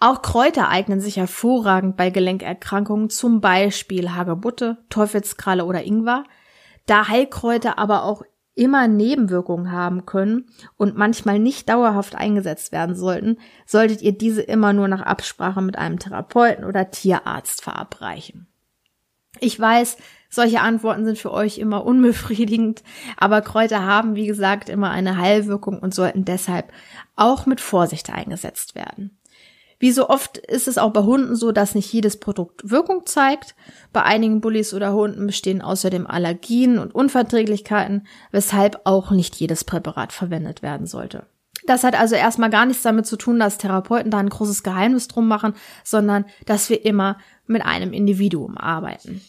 Auch 0.00 0.22
Kräuter 0.22 0.68
eignen 0.68 1.00
sich 1.00 1.18
hervorragend 1.18 1.96
bei 1.96 2.10
Gelenkerkrankungen, 2.10 3.08
zum 3.08 3.40
Beispiel 3.40 4.10
Hagebutte, 4.10 4.78
Teufelskralle 4.88 5.64
oder 5.64 5.84
Ingwer. 5.84 6.24
Da 6.86 7.06
Heilkräuter 7.06 7.78
aber 7.78 8.02
auch 8.02 8.22
immer 8.54 8.86
Nebenwirkungen 8.88 9.72
haben 9.72 10.04
können 10.04 10.46
und 10.76 10.96
manchmal 10.96 11.38
nicht 11.38 11.68
dauerhaft 11.68 12.14
eingesetzt 12.14 12.72
werden 12.72 12.94
sollten, 12.94 13.38
solltet 13.66 14.02
ihr 14.02 14.12
diese 14.12 14.42
immer 14.42 14.72
nur 14.72 14.88
nach 14.88 15.02
Absprache 15.02 15.62
mit 15.62 15.78
einem 15.78 15.98
Therapeuten 15.98 16.64
oder 16.64 16.90
Tierarzt 16.90 17.62
verabreichen. 17.62 18.46
Ich 19.40 19.58
weiß, 19.58 19.96
solche 20.28 20.60
Antworten 20.60 21.04
sind 21.04 21.18
für 21.18 21.32
euch 21.32 21.58
immer 21.58 21.84
unbefriedigend, 21.84 22.82
aber 23.16 23.40
Kräuter 23.40 23.84
haben, 23.84 24.14
wie 24.14 24.26
gesagt, 24.26 24.68
immer 24.68 24.90
eine 24.90 25.16
Heilwirkung 25.16 25.78
und 25.78 25.94
sollten 25.94 26.24
deshalb 26.24 26.72
auch 27.16 27.46
mit 27.46 27.60
Vorsicht 27.60 28.10
eingesetzt 28.10 28.74
werden. 28.74 29.18
Wie 29.82 29.90
so 29.90 30.08
oft 30.08 30.38
ist 30.38 30.68
es 30.68 30.78
auch 30.78 30.92
bei 30.92 31.02
Hunden 31.02 31.34
so, 31.34 31.50
dass 31.50 31.74
nicht 31.74 31.92
jedes 31.92 32.20
Produkt 32.20 32.70
Wirkung 32.70 33.04
zeigt. 33.04 33.56
Bei 33.92 34.04
einigen 34.04 34.40
Bullies 34.40 34.74
oder 34.74 34.92
Hunden 34.92 35.26
bestehen 35.26 35.60
außerdem 35.60 36.06
Allergien 36.06 36.78
und 36.78 36.94
Unverträglichkeiten, 36.94 38.06
weshalb 38.30 38.82
auch 38.84 39.10
nicht 39.10 39.34
jedes 39.34 39.64
Präparat 39.64 40.12
verwendet 40.12 40.62
werden 40.62 40.86
sollte. 40.86 41.26
Das 41.66 41.82
hat 41.82 41.98
also 41.98 42.14
erstmal 42.14 42.48
gar 42.48 42.64
nichts 42.64 42.84
damit 42.84 43.06
zu 43.06 43.16
tun, 43.16 43.40
dass 43.40 43.58
Therapeuten 43.58 44.12
da 44.12 44.18
ein 44.18 44.28
großes 44.28 44.62
Geheimnis 44.62 45.08
drum 45.08 45.26
machen, 45.26 45.54
sondern 45.82 46.26
dass 46.46 46.70
wir 46.70 46.84
immer 46.84 47.18
mit 47.48 47.66
einem 47.66 47.92
Individuum 47.92 48.56
arbeiten. 48.56 49.20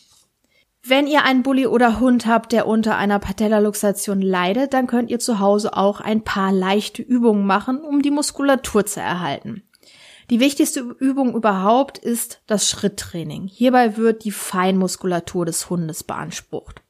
Wenn 0.85 1.07
ihr 1.07 1.23
einen 1.23 1.41
Bulli 1.41 1.65
oder 1.65 1.99
Hund 1.99 2.27
habt, 2.27 2.51
der 2.51 2.67
unter 2.67 2.95
einer 2.95 3.17
Patellaluxation 3.17 4.21
leidet, 4.21 4.75
dann 4.75 4.85
könnt 4.85 5.09
ihr 5.09 5.17
zu 5.17 5.39
Hause 5.39 5.75
auch 5.75 5.99
ein 5.99 6.23
paar 6.23 6.51
leichte 6.51 7.01
Übungen 7.01 7.47
machen, 7.47 7.79
um 7.79 8.03
die 8.03 8.11
Muskulatur 8.11 8.85
zu 8.85 9.01
erhalten. 9.01 9.63
Die 10.29 10.39
wichtigste 10.39 10.81
Übung 10.99 11.35
überhaupt 11.35 11.97
ist 11.97 12.41
das 12.47 12.69
Schritttraining. 12.69 13.47
Hierbei 13.47 13.97
wird 13.97 14.23
die 14.23 14.31
Feinmuskulatur 14.31 15.45
des 15.45 15.69
Hundes 15.69 16.03
beansprucht. 16.03 16.81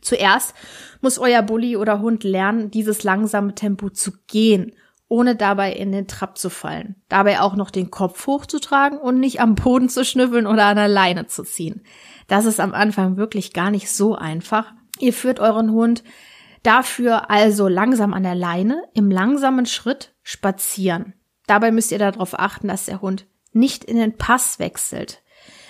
Zuerst 0.00 0.54
muss 1.00 1.18
euer 1.18 1.42
Bulli 1.42 1.76
oder 1.76 2.00
Hund 2.00 2.22
lernen, 2.22 2.70
dieses 2.70 3.02
langsame 3.02 3.54
Tempo 3.54 3.90
zu 3.90 4.12
gehen, 4.28 4.72
ohne 5.08 5.34
dabei 5.34 5.72
in 5.72 5.90
den 5.90 6.06
Trab 6.06 6.38
zu 6.38 6.48
fallen. 6.48 6.94
Dabei 7.08 7.40
auch 7.40 7.56
noch 7.56 7.70
den 7.70 7.90
Kopf 7.90 8.26
hochzutragen 8.26 8.98
und 8.98 9.18
nicht 9.18 9.40
am 9.40 9.56
Boden 9.56 9.88
zu 9.88 10.04
schnüffeln 10.04 10.46
oder 10.46 10.66
an 10.66 10.76
der 10.76 10.88
Leine 10.88 11.26
zu 11.26 11.42
ziehen. 11.42 11.82
Das 12.28 12.44
ist 12.44 12.60
am 12.60 12.72
Anfang 12.72 13.16
wirklich 13.16 13.52
gar 13.52 13.70
nicht 13.70 13.90
so 13.90 14.14
einfach. 14.14 14.72
Ihr 15.00 15.12
führt 15.12 15.40
euren 15.40 15.72
Hund 15.72 16.04
dafür 16.62 17.30
also 17.30 17.68
langsam 17.68 18.14
an 18.14 18.22
der 18.22 18.34
Leine 18.34 18.82
im 18.94 19.10
langsamen 19.10 19.66
Schritt 19.66 20.14
spazieren. 20.22 21.14
Dabei 21.46 21.70
müsst 21.70 21.92
ihr 21.92 21.98
darauf 21.98 22.38
achten, 22.38 22.68
dass 22.68 22.86
der 22.86 23.00
Hund 23.00 23.26
nicht 23.52 23.84
in 23.84 23.96
den 23.96 24.16
Pass 24.16 24.58
wechselt. 24.58 25.22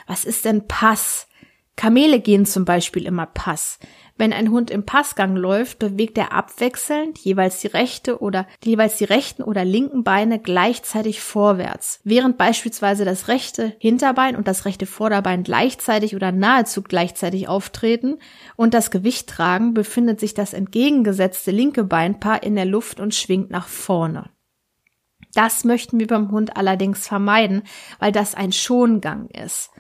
Was 0.07 0.25
ist 0.25 0.45
denn 0.45 0.67
Pass? 0.67 1.29
Kamele 1.77 2.21
gehen 2.21 2.47
zum 2.47 2.65
Beispiel 2.65 3.05
immer 3.05 3.27
Pass. 3.27 3.79
Wenn 4.17 4.33
ein 4.33 4.51
Hund 4.51 4.71
im 4.71 4.87
Passgang 4.87 5.37
läuft, 5.37 5.79
bewegt 5.79 6.17
er 6.17 6.33
abwechselnd 6.33 7.19
jeweils 7.19 7.61
die 7.61 7.67
rechte 7.67 8.23
oder 8.23 8.47
jeweils 8.65 8.97
die 8.97 9.05
rechten 9.05 9.43
oder 9.43 9.63
linken 9.63 10.03
Beine 10.03 10.39
gleichzeitig 10.39 11.21
vorwärts. 11.21 12.01
Während 12.03 12.39
beispielsweise 12.39 13.05
das 13.05 13.29
rechte 13.29 13.77
Hinterbein 13.79 14.35
und 14.35 14.49
das 14.49 14.65
rechte 14.65 14.87
Vorderbein 14.87 15.43
gleichzeitig 15.43 16.17
oder 16.17 16.33
nahezu 16.33 16.83
gleichzeitig 16.83 17.47
auftreten 17.47 18.17
und 18.57 18.73
das 18.73 18.91
Gewicht 18.91 19.29
tragen, 19.29 19.75
befindet 19.75 20.19
sich 20.19 20.33
das 20.33 20.55
entgegengesetzte 20.55 21.51
linke 21.51 21.85
Beinpaar 21.85 22.43
in 22.43 22.55
der 22.55 22.65
Luft 22.65 23.01
und 23.01 23.15
schwingt 23.15 23.51
nach 23.51 23.69
vorne. 23.69 24.31
Das 25.37 25.65
möchten 25.65 26.01
wir 26.01 26.07
beim 26.07 26.31
Hund 26.31 26.57
allerdings 26.57 27.07
vermeiden, 27.07 27.63
weil 27.99 28.11
das 28.11 28.35
ein 28.35 28.53
Schongang 28.53 29.29
ist. 29.29 29.71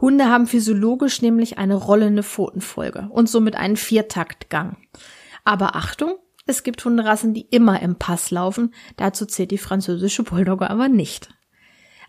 Hunde 0.00 0.26
haben 0.26 0.48
physiologisch 0.48 1.22
nämlich 1.22 1.58
eine 1.58 1.76
rollende 1.76 2.24
Pfotenfolge 2.24 3.08
und 3.10 3.28
somit 3.28 3.54
einen 3.54 3.76
Viertaktgang. 3.76 4.76
Aber 5.44 5.76
Achtung, 5.76 6.16
es 6.44 6.64
gibt 6.64 6.84
Hunderassen, 6.84 7.34
die 7.34 7.46
immer 7.50 7.80
im 7.80 7.96
Pass 7.96 8.32
laufen. 8.32 8.74
Dazu 8.96 9.26
zählt 9.26 9.52
die 9.52 9.58
französische 9.58 10.24
Bulldogge 10.24 10.68
aber 10.68 10.88
nicht. 10.88 11.34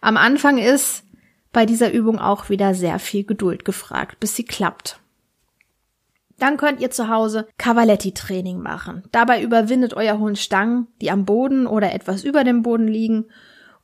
Am 0.01 0.17
Anfang 0.17 0.57
ist 0.57 1.03
bei 1.53 1.67
dieser 1.67 1.93
Übung 1.93 2.17
auch 2.17 2.49
wieder 2.49 2.73
sehr 2.73 2.97
viel 2.97 3.23
Geduld 3.23 3.63
gefragt, 3.63 4.19
bis 4.19 4.35
sie 4.35 4.45
klappt. 4.45 4.99
Dann 6.39 6.57
könnt 6.57 6.79
ihr 6.79 6.91
zu 6.91 7.09
Hause 7.09 7.47
Cavaletti-Training 7.57 8.59
machen. 8.59 9.03
Dabei 9.11 9.41
überwindet 9.41 9.95
euer 9.95 10.19
Hund 10.19 10.37
Stangen, 10.37 10.87
die 11.01 11.09
am 11.09 11.25
Boden 11.25 11.65
oder 11.65 11.93
etwas 11.93 12.23
über 12.23 12.43
dem 12.43 12.61
Boden 12.61 12.87
liegen. 12.87 13.25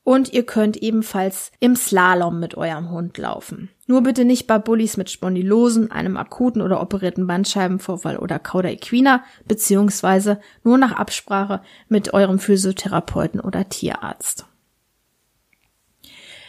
Und 0.03 0.33
ihr 0.33 0.45
könnt 0.45 0.77
ebenfalls 0.77 1.51
im 1.59 1.75
Slalom 1.75 2.39
mit 2.39 2.55
eurem 2.55 2.91
Hund 2.91 3.17
laufen. 3.17 3.69
Nur 3.87 4.03
bitte 4.03 4.25
nicht 4.25 4.47
bei 4.47 4.59
Bullies 4.59 4.97
mit 4.97 5.09
Spondylosen, 5.09 5.91
einem 5.91 6.17
akuten 6.17 6.61
oder 6.61 6.81
operierten 6.81 7.25
Bandscheibenvorfall 7.25 8.17
oder 8.17 8.37
Cauda 8.37 8.69
equina, 8.69 9.23
beziehungsweise 9.45 10.39
nur 10.63 10.77
nach 10.77 10.91
Absprache 10.91 11.61
mit 11.87 12.13
eurem 12.13 12.37
Physiotherapeuten 12.37 13.39
oder 13.39 13.67
Tierarzt. 13.69 14.45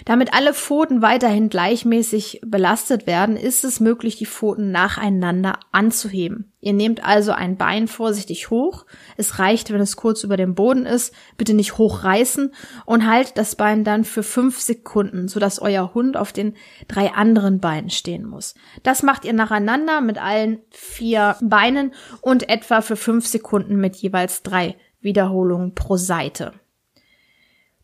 Damit 0.04 0.34
alle 0.34 0.52
Pfoten 0.52 1.00
weiterhin 1.00 1.48
gleichmäßig 1.48 2.42
belastet 2.44 3.06
werden, 3.06 3.36
ist 3.38 3.64
es 3.64 3.80
möglich, 3.80 4.16
die 4.16 4.26
Pfoten 4.26 4.70
nacheinander 4.70 5.58
anzuheben. 5.72 6.52
Ihr 6.60 6.74
nehmt 6.74 7.04
also 7.04 7.32
ein 7.32 7.56
Bein 7.56 7.88
vorsichtig 7.88 8.50
hoch. 8.50 8.84
Es 9.16 9.38
reicht, 9.38 9.72
wenn 9.72 9.80
es 9.80 9.96
kurz 9.96 10.22
über 10.22 10.36
dem 10.36 10.54
Boden 10.54 10.84
ist. 10.84 11.14
Bitte 11.38 11.54
nicht 11.54 11.78
hochreißen 11.78 12.52
und 12.84 13.06
haltet 13.06 13.38
das 13.38 13.56
Bein 13.56 13.82
dann 13.82 14.04
für 14.04 14.22
fünf 14.22 14.60
Sekunden, 14.60 15.28
sodass 15.28 15.60
euer 15.60 15.94
Hund 15.94 16.18
auf 16.18 16.32
den 16.32 16.54
drei 16.86 17.12
anderen 17.12 17.60
Beinen 17.60 17.90
stehen 17.90 18.26
muss. 18.26 18.54
Das 18.82 19.02
macht 19.02 19.24
ihr 19.24 19.32
nacheinander 19.32 20.02
mit 20.02 20.18
allen 20.18 20.58
vier 20.70 21.36
Beinen 21.40 21.92
und 22.20 22.50
etwa 22.50 22.82
für 22.82 22.96
fünf 22.96 23.26
Sekunden 23.26 23.76
mit 23.76 23.96
jeweils 23.96 24.42
drei 24.42 24.76
Wiederholungen 25.00 25.74
pro 25.74 25.96
Seite. 25.96 26.52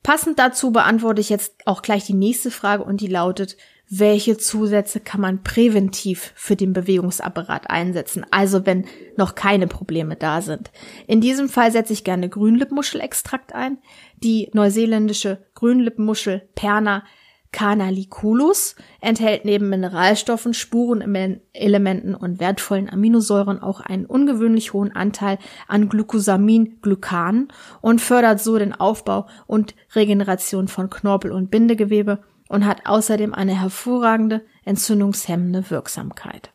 Passend 0.02 0.38
dazu 0.38 0.72
beantworte 0.72 1.20
ich 1.20 1.28
jetzt 1.28 1.54
auch 1.66 1.82
gleich 1.82 2.06
die 2.06 2.14
nächste 2.14 2.50
Frage 2.50 2.84
und 2.84 3.00
die 3.00 3.06
lautet, 3.06 3.56
welche 3.92 4.38
Zusätze 4.38 5.00
kann 5.00 5.20
man 5.20 5.42
präventiv 5.42 6.32
für 6.36 6.54
den 6.54 6.72
Bewegungsapparat 6.72 7.68
einsetzen, 7.68 8.24
also 8.30 8.64
wenn 8.64 8.86
noch 9.16 9.34
keine 9.34 9.66
Probleme 9.66 10.14
da 10.14 10.42
sind. 10.42 10.70
In 11.08 11.20
diesem 11.20 11.48
Fall 11.48 11.72
setze 11.72 11.92
ich 11.92 12.04
gerne 12.04 12.28
Grünlippmuschelextrakt 12.28 13.52
ein. 13.52 13.78
Die 14.22 14.48
neuseeländische 14.52 15.44
Grünlippmuschel 15.54 16.48
Perna 16.54 17.04
Canaliculus 17.52 18.76
enthält 19.00 19.44
neben 19.44 19.68
Mineralstoffen, 19.68 20.54
Spurenelementen 20.54 22.14
und 22.14 22.38
wertvollen 22.38 22.88
Aminosäuren 22.88 23.60
auch 23.60 23.80
einen 23.80 24.06
ungewöhnlich 24.06 24.72
hohen 24.72 24.94
Anteil 24.94 25.38
an 25.66 25.88
Glucosamin-Glykanen 25.88 27.48
und 27.80 28.00
fördert 28.00 28.40
so 28.40 28.56
den 28.56 28.72
Aufbau 28.72 29.26
und 29.46 29.74
Regeneration 29.94 30.68
von 30.68 30.90
Knorpel- 30.90 31.32
und 31.32 31.50
Bindegewebe 31.50 32.22
und 32.48 32.66
hat 32.66 32.86
außerdem 32.86 33.34
eine 33.34 33.60
hervorragende 33.60 34.44
entzündungshemmende 34.64 35.70
Wirksamkeit. 35.70 36.52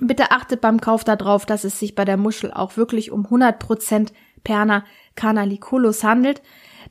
Bitte 0.00 0.32
achtet 0.32 0.60
beim 0.60 0.80
Kauf 0.80 1.04
darauf, 1.04 1.46
dass 1.46 1.64
es 1.64 1.78
sich 1.78 1.94
bei 1.94 2.04
der 2.04 2.16
Muschel 2.16 2.52
auch 2.52 2.76
wirklich 2.76 3.10
um 3.10 3.26
100% 3.26 4.08
Perna 4.42 4.84
canaliculus 5.14 6.04
handelt, 6.04 6.42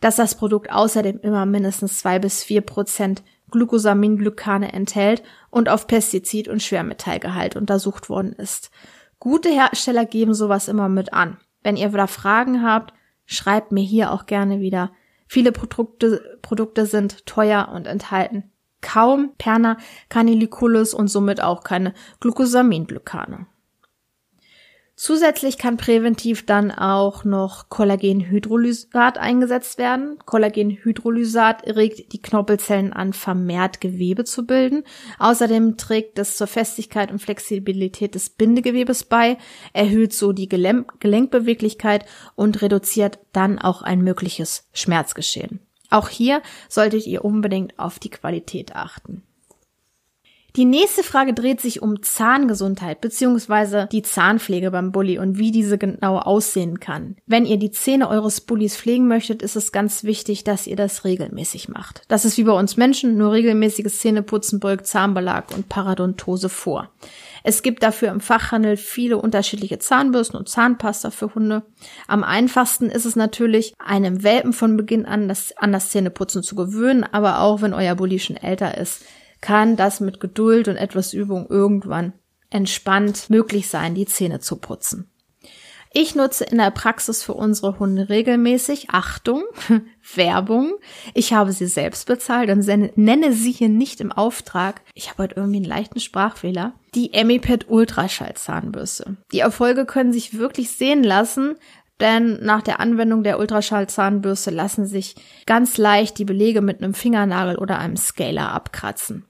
dass 0.04 0.18
das 0.18 0.36
Produkt 0.36 0.70
außerdem 0.70 1.22
immer 1.22 1.46
mindestens 1.46 2.00
zwei 2.00 2.20
bis 2.20 2.44
vier 2.44 2.60
Prozent 2.60 3.24
Glucosaminglycane 3.52 4.74
enthält 4.74 5.24
und 5.50 5.70
auf 5.70 5.88
Pestizid- 5.88 6.50
und 6.50 6.62
Schwermetallgehalt 6.62 7.56
untersucht 7.56 8.10
worden 8.10 8.34
ist. 8.34 8.70
Gute 9.20 9.48
Hersteller 9.48 10.06
geben 10.06 10.34
sowas 10.34 10.68
immer 10.68 10.90
mit 10.90 11.14
an. 11.14 11.38
Wenn 11.62 11.78
ihr 11.78 11.88
da 11.88 12.08
Fragen 12.08 12.64
habt, 12.64 12.94
schreibt 13.26 13.72
mir 13.72 13.84
hier 13.84 14.12
auch 14.12 14.26
gerne 14.26 14.60
wieder. 14.60 14.92
Viele 15.26 15.54
Produkte, 15.54 16.38
Produkte 16.42 16.86
sind 16.86 17.26
teuer 17.26 17.70
und 17.74 17.88
enthalten 17.88 18.52
kaum 18.82 19.32
Perna 19.38 19.78
caniliculus 20.10 20.94
und 20.94 21.08
somit 21.08 21.42
auch 21.42 21.64
keine 21.64 21.94
Glucosaminglycane. 22.20 23.48
Zusätzlich 24.96 25.58
kann 25.58 25.78
präventiv 25.78 26.46
dann 26.46 26.70
auch 26.70 27.24
noch 27.24 27.68
Kollagenhydrolysat 27.70 29.18
eingesetzt 29.18 29.80
werden. 29.80 30.20
Kollagenhydrolysat 30.26 31.66
regt 31.76 32.14
die 32.14 32.22
Knorpelzellen 32.22 32.94
an, 32.94 33.12
vermehrt 33.12 33.82
Gewebe 33.82 34.24
zu 34.24 34.46
bilden. 34.46 34.84
Außerdem 35.18 35.78
trägt 35.78 36.20
es 36.20 36.38
zur 36.38 36.46
Festigkeit 36.46 37.12
und 37.12 37.20
Flexibilität 37.20 38.14
des 38.14 38.30
Bindegewebes 38.30 39.06
bei, 39.06 39.38
erhöht 39.74 40.14
so 40.14 40.32
die 40.32 40.48
Gelenkbeweglichkeit 40.48 42.06
und 42.36 42.62
reduziert 42.62 43.18
dann 43.32 43.58
auch 43.58 43.82
ein 43.82 44.04
mögliches 44.04 44.70
Schmerzgeschehen. 44.74 45.60
Auch 45.90 46.10
hier 46.10 46.44
solltet 46.70 47.08
ihr 47.08 47.26
unbedingt 47.26 47.80
auf 47.80 47.98
die 47.98 48.10
Qualität 48.12 48.76
achten. 48.76 49.24
Die 50.56 50.66
nächste 50.66 51.02
Frage 51.02 51.34
dreht 51.34 51.62
sich 51.62 51.82
um 51.82 52.04
Zahngesundheit 52.04 53.02
bzw. 53.02 53.88
die 53.92 54.04
Zahnpflege 54.04 54.70
beim 54.70 54.92
Bulli 54.92 55.18
und 55.18 55.40
wie 55.40 55.50
diese 55.50 55.80
genau 55.80 56.20
aussehen 56.20 56.80
kann. 56.80 57.16
Wenn 57.26 57.48
ihr 57.48 57.58
die 57.58 57.72
Zähne 57.72 58.08
eures 58.08 58.40
Bullis 58.40 58.78
pflegen 58.78 59.08
möchtet, 59.08 59.42
ist 59.42 59.56
es 59.56 59.72
ganz 59.72 60.04
wichtig, 60.04 60.44
dass 60.44 60.68
ihr 60.68 60.76
das 60.76 61.06
regelmäßig 61.06 61.70
macht. 61.70 62.04
Das 62.08 62.24
ist 62.24 62.38
wie 62.38 62.44
bei 62.44 62.52
uns 62.52 62.78
Menschen, 62.78 63.18
nur 63.18 63.32
regelmäßiges 63.32 63.98
Zähneputzen 63.98 64.60
beugt 64.60 64.86
Zahnbelag 64.86 65.46
und 65.56 65.70
Paradontose 65.70 66.50
vor. 66.50 66.92
Es 67.44 67.64
gibt 67.64 67.82
dafür 67.82 68.10
im 68.10 68.20
Fachhandel 68.20 68.78
viele 68.78 69.18
unterschiedliche 69.18 69.80
Zahnbürsten 69.80 70.38
und 70.38 70.50
Zahnpasta 70.50 71.10
für 71.10 71.34
Hunde. 71.34 71.64
Am 72.08 72.24
einfachsten 72.24 72.92
ist 72.92 73.06
es 73.06 73.16
natürlich, 73.16 73.74
einem 73.80 74.22
Welpen 74.22 74.54
von 74.54 74.78
Beginn 74.78 75.08
an 75.08 75.28
das, 75.28 75.58
an 75.58 75.72
das 75.72 75.90
Zähneputzen 75.90 76.44
zu 76.44 76.54
gewöhnen, 76.54 77.04
aber 77.12 77.40
auch 77.40 77.64
wenn 77.64 77.74
euer 77.74 77.96
Bulli 77.96 78.20
schon 78.20 78.38
älter 78.38 78.78
ist, 78.78 79.04
kann 79.44 79.76
das 79.76 80.00
mit 80.00 80.22
Geduld 80.22 80.70
und 80.70 80.78
etwas 80.78 81.14
Übung 81.14 81.48
irgendwann 81.50 82.14
entspannt 82.50 83.30
möglich 83.30 83.68
sein, 83.68 83.94
die 83.94 84.06
Zähne 84.06 84.40
zu 84.40 84.56
putzen. 84.56 85.12
Ich 85.92 86.16
nutze 86.16 86.46
in 86.46 86.58
der 86.58 86.72
Praxis 86.72 87.22
für 87.22 87.34
unsere 87.34 87.78
Hunde 87.78 88.08
regelmäßig, 88.10 88.92
Achtung, 88.92 89.44
Werbung. 90.16 90.72
Ich 91.14 91.34
habe 91.34 91.52
sie 91.52 91.68
selbst 91.68 92.08
bezahlt 92.08 92.50
und 92.50 92.66
nenne 92.98 93.34
sie 93.34 93.52
hier 93.52 93.70
nicht 93.70 94.00
im 94.00 94.14
Auftrag. 94.14 94.82
Ich 94.96 95.10
habe 95.10 95.24
heute 95.24 95.36
irgendwie 95.36 95.58
einen 95.58 95.66
leichten 95.66 96.00
Sprachfehler. 96.00 96.74
Die 96.96 97.14
Emipet 97.14 97.70
Ultraschallzahnbürste. 97.70 99.18
Die 99.34 99.40
Erfolge 99.40 99.86
können 99.86 100.14
sich 100.14 100.38
wirklich 100.38 100.72
sehen 100.72 101.04
lassen, 101.04 101.56
denn 102.00 102.40
nach 102.42 102.62
der 102.62 102.80
Anwendung 102.80 103.24
der 103.24 103.40
Ultraschallzahnbürste 103.40 104.52
lassen 104.52 104.88
sich 104.88 105.16
ganz 105.46 105.78
leicht 105.78 106.18
die 106.18 106.26
Belege 106.26 106.62
mit 106.62 106.82
einem 106.82 106.94
Fingernagel 106.94 107.58
oder 107.58 107.78
einem 107.78 107.98
Scaler 107.98 108.52
abkratzen. 108.52 109.26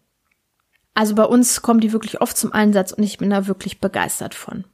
Also 0.93 1.15
bei 1.15 1.25
uns 1.25 1.61
kommen 1.61 1.79
die 1.79 1.91
wirklich 1.91 2.21
oft 2.21 2.37
zum 2.37 2.53
Einsatz 2.53 2.91
und 2.91 3.03
ich 3.03 3.17
bin 3.17 3.29
da 3.29 3.47
wirklich 3.47 3.79
begeistert 3.79 4.35
von. 4.35 4.65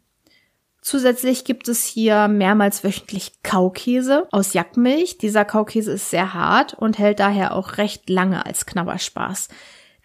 Zusätzlich 0.82 1.44
gibt 1.44 1.68
es 1.68 1.84
hier 1.84 2.28
mehrmals 2.28 2.84
wöchentlich 2.84 3.44
Kaukäse 3.44 4.28
aus 4.32 4.54
Jackmilch. 4.54 5.18
Dieser 5.18 5.46
Kaukäse 5.46 5.92
ist 5.92 6.10
sehr 6.10 6.34
hart 6.34 6.74
und 6.74 6.98
hält 6.98 7.20
daher 7.20 7.54
auch 7.54 7.78
recht 7.78 8.10
lange 8.10 8.46
als 8.46 8.66
Knabberspaß. 8.66 9.50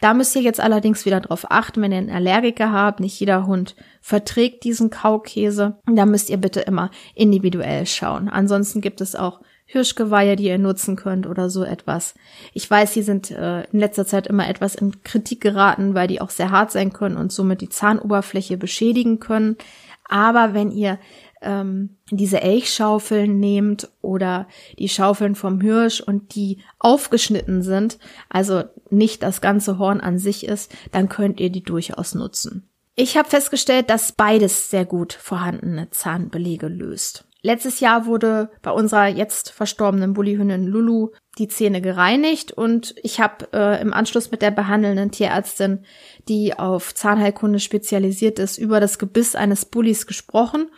Da 0.01 0.13
müsst 0.13 0.35
ihr 0.37 0.43
jetzt 0.43 0.61
allerdings 0.61 1.07
wieder 1.07 1.21
drauf 1.21 1.47
achten, 1.49 1.81
wenn 1.81 1.93
ihr 1.93 1.99
einen 1.99 2.11
Allergiker 2.11 2.73
habt. 2.73 3.01
Nicht 3.01 3.19
jeder 3.19 3.47
Hund 3.47 3.77
verträgt 4.01 4.65
diesen 4.65 4.91
Kaukäse. 4.91 5.79
Da 5.87 6.05
müsst 6.05 6.29
ihr 6.29 6.37
bitte 6.37 6.61
immer 6.61 6.91
individuell 7.15 7.87
schauen. 7.87 8.29
Ansonsten 8.29 8.81
gibt 8.81 9.01
es 9.01 9.15
auch 9.15 9.41
Hirschgeweihe, 9.67 10.37
die 10.37 10.45
ihr 10.45 10.59
nutzen 10.59 10.97
könnt 10.97 11.27
oder 11.27 11.51
so 11.51 11.65
etwas. 11.65 12.15
Ich 12.53 12.71
weiß, 12.71 12.93
die 12.93 13.03
sind 13.03 13.31
äh, 13.31 13.65
in 13.65 13.81
letzter 13.81 14.07
Zeit 14.07 14.27
immer 14.27 14.49
etwas 14.49 14.75
in 14.75 15.03
Kritik 15.03 15.41
geraten, 15.41 15.95
weil 15.95 16.07
die 16.07 16.21
auch 16.21 16.31
sehr 16.31 16.51
hart 16.51 16.71
sein 16.71 16.93
können 16.93 17.17
und 17.17 17.33
somit 17.33 17.61
die 17.61 17.71
Zahnoberfläche 17.71 18.57
beschädigen 18.57 19.21
können. 19.21 19.57
Aber 20.07 20.53
wenn 20.53 20.71
ihr 20.71 20.99
ähm, 21.41 21.97
diese 22.11 22.41
Elchschaufeln 22.41 23.39
nehmt 23.41 23.89
oder 24.03 24.49
die 24.79 24.89
Schaufeln 24.89 25.35
vom 25.35 25.61
Hirsch 25.61 26.01
und 26.01 26.35
die 26.35 26.59
aufgeschnitten 26.79 27.63
sind, 27.63 27.99
also 28.29 28.65
nicht 28.91 29.23
das 29.23 29.41
ganze 29.41 29.79
Horn 29.79 30.01
an 30.01 30.19
sich 30.19 30.47
ist, 30.47 30.75
dann 30.93 31.09
könnt 31.09 31.41
ihr 31.41 31.51
die 31.51 31.63
durchaus 31.63 32.15
nutzen. 32.15 32.69
Ich 32.97 33.17
habe 33.17 33.29
festgestellt, 33.29 33.91
dass 33.91 34.13
beides 34.13 34.71
sehr 34.71 34.85
gut 34.85 35.13
vorhandene 35.13 35.91
Zahnbelege 35.91 36.69
löst. 36.69 37.25
Letztes 37.47 37.81
Jahr 37.81 38.07
wurde 38.07 38.49
bei 38.63 38.71
unserer 38.71 39.07
jetzt 39.07 39.51
verstorbenen 39.51 40.15
Bullihündin 40.15 40.67
Lulu 40.67 41.11
die 41.37 41.47
Zähne 41.47 41.83
gereinigt 41.83 42.53
und 42.53 42.95
ich 43.03 43.21
habe 43.21 43.47
äh, 43.53 43.83
im 43.83 43.93
Anschluss 43.93 44.31
mit 44.31 44.41
der 44.41 44.51
behandelnden 44.51 45.11
Tierärztin, 45.11 45.85
die 46.27 46.59
auf 46.59 46.95
Zahnheilkunde 46.95 47.61
spezialisiert 47.61 48.39
ist, 48.39 48.57
über 48.57 48.81
das 48.81 48.99
Gebiss 48.99 49.37
eines 49.37 49.67
Bullies 49.67 50.07
gesprochen 50.07 50.71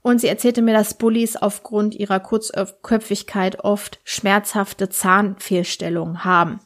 und 0.00 0.22
sie 0.22 0.28
erzählte 0.28 0.62
mir, 0.62 0.72
dass 0.72 0.94
Bullies 0.94 1.36
aufgrund 1.36 1.94
ihrer 1.94 2.20
Kurzköpfigkeit 2.20 3.62
oft 3.62 4.00
schmerzhafte 4.04 4.88
Zahnfehlstellungen 4.88 6.24
haben. 6.24 6.60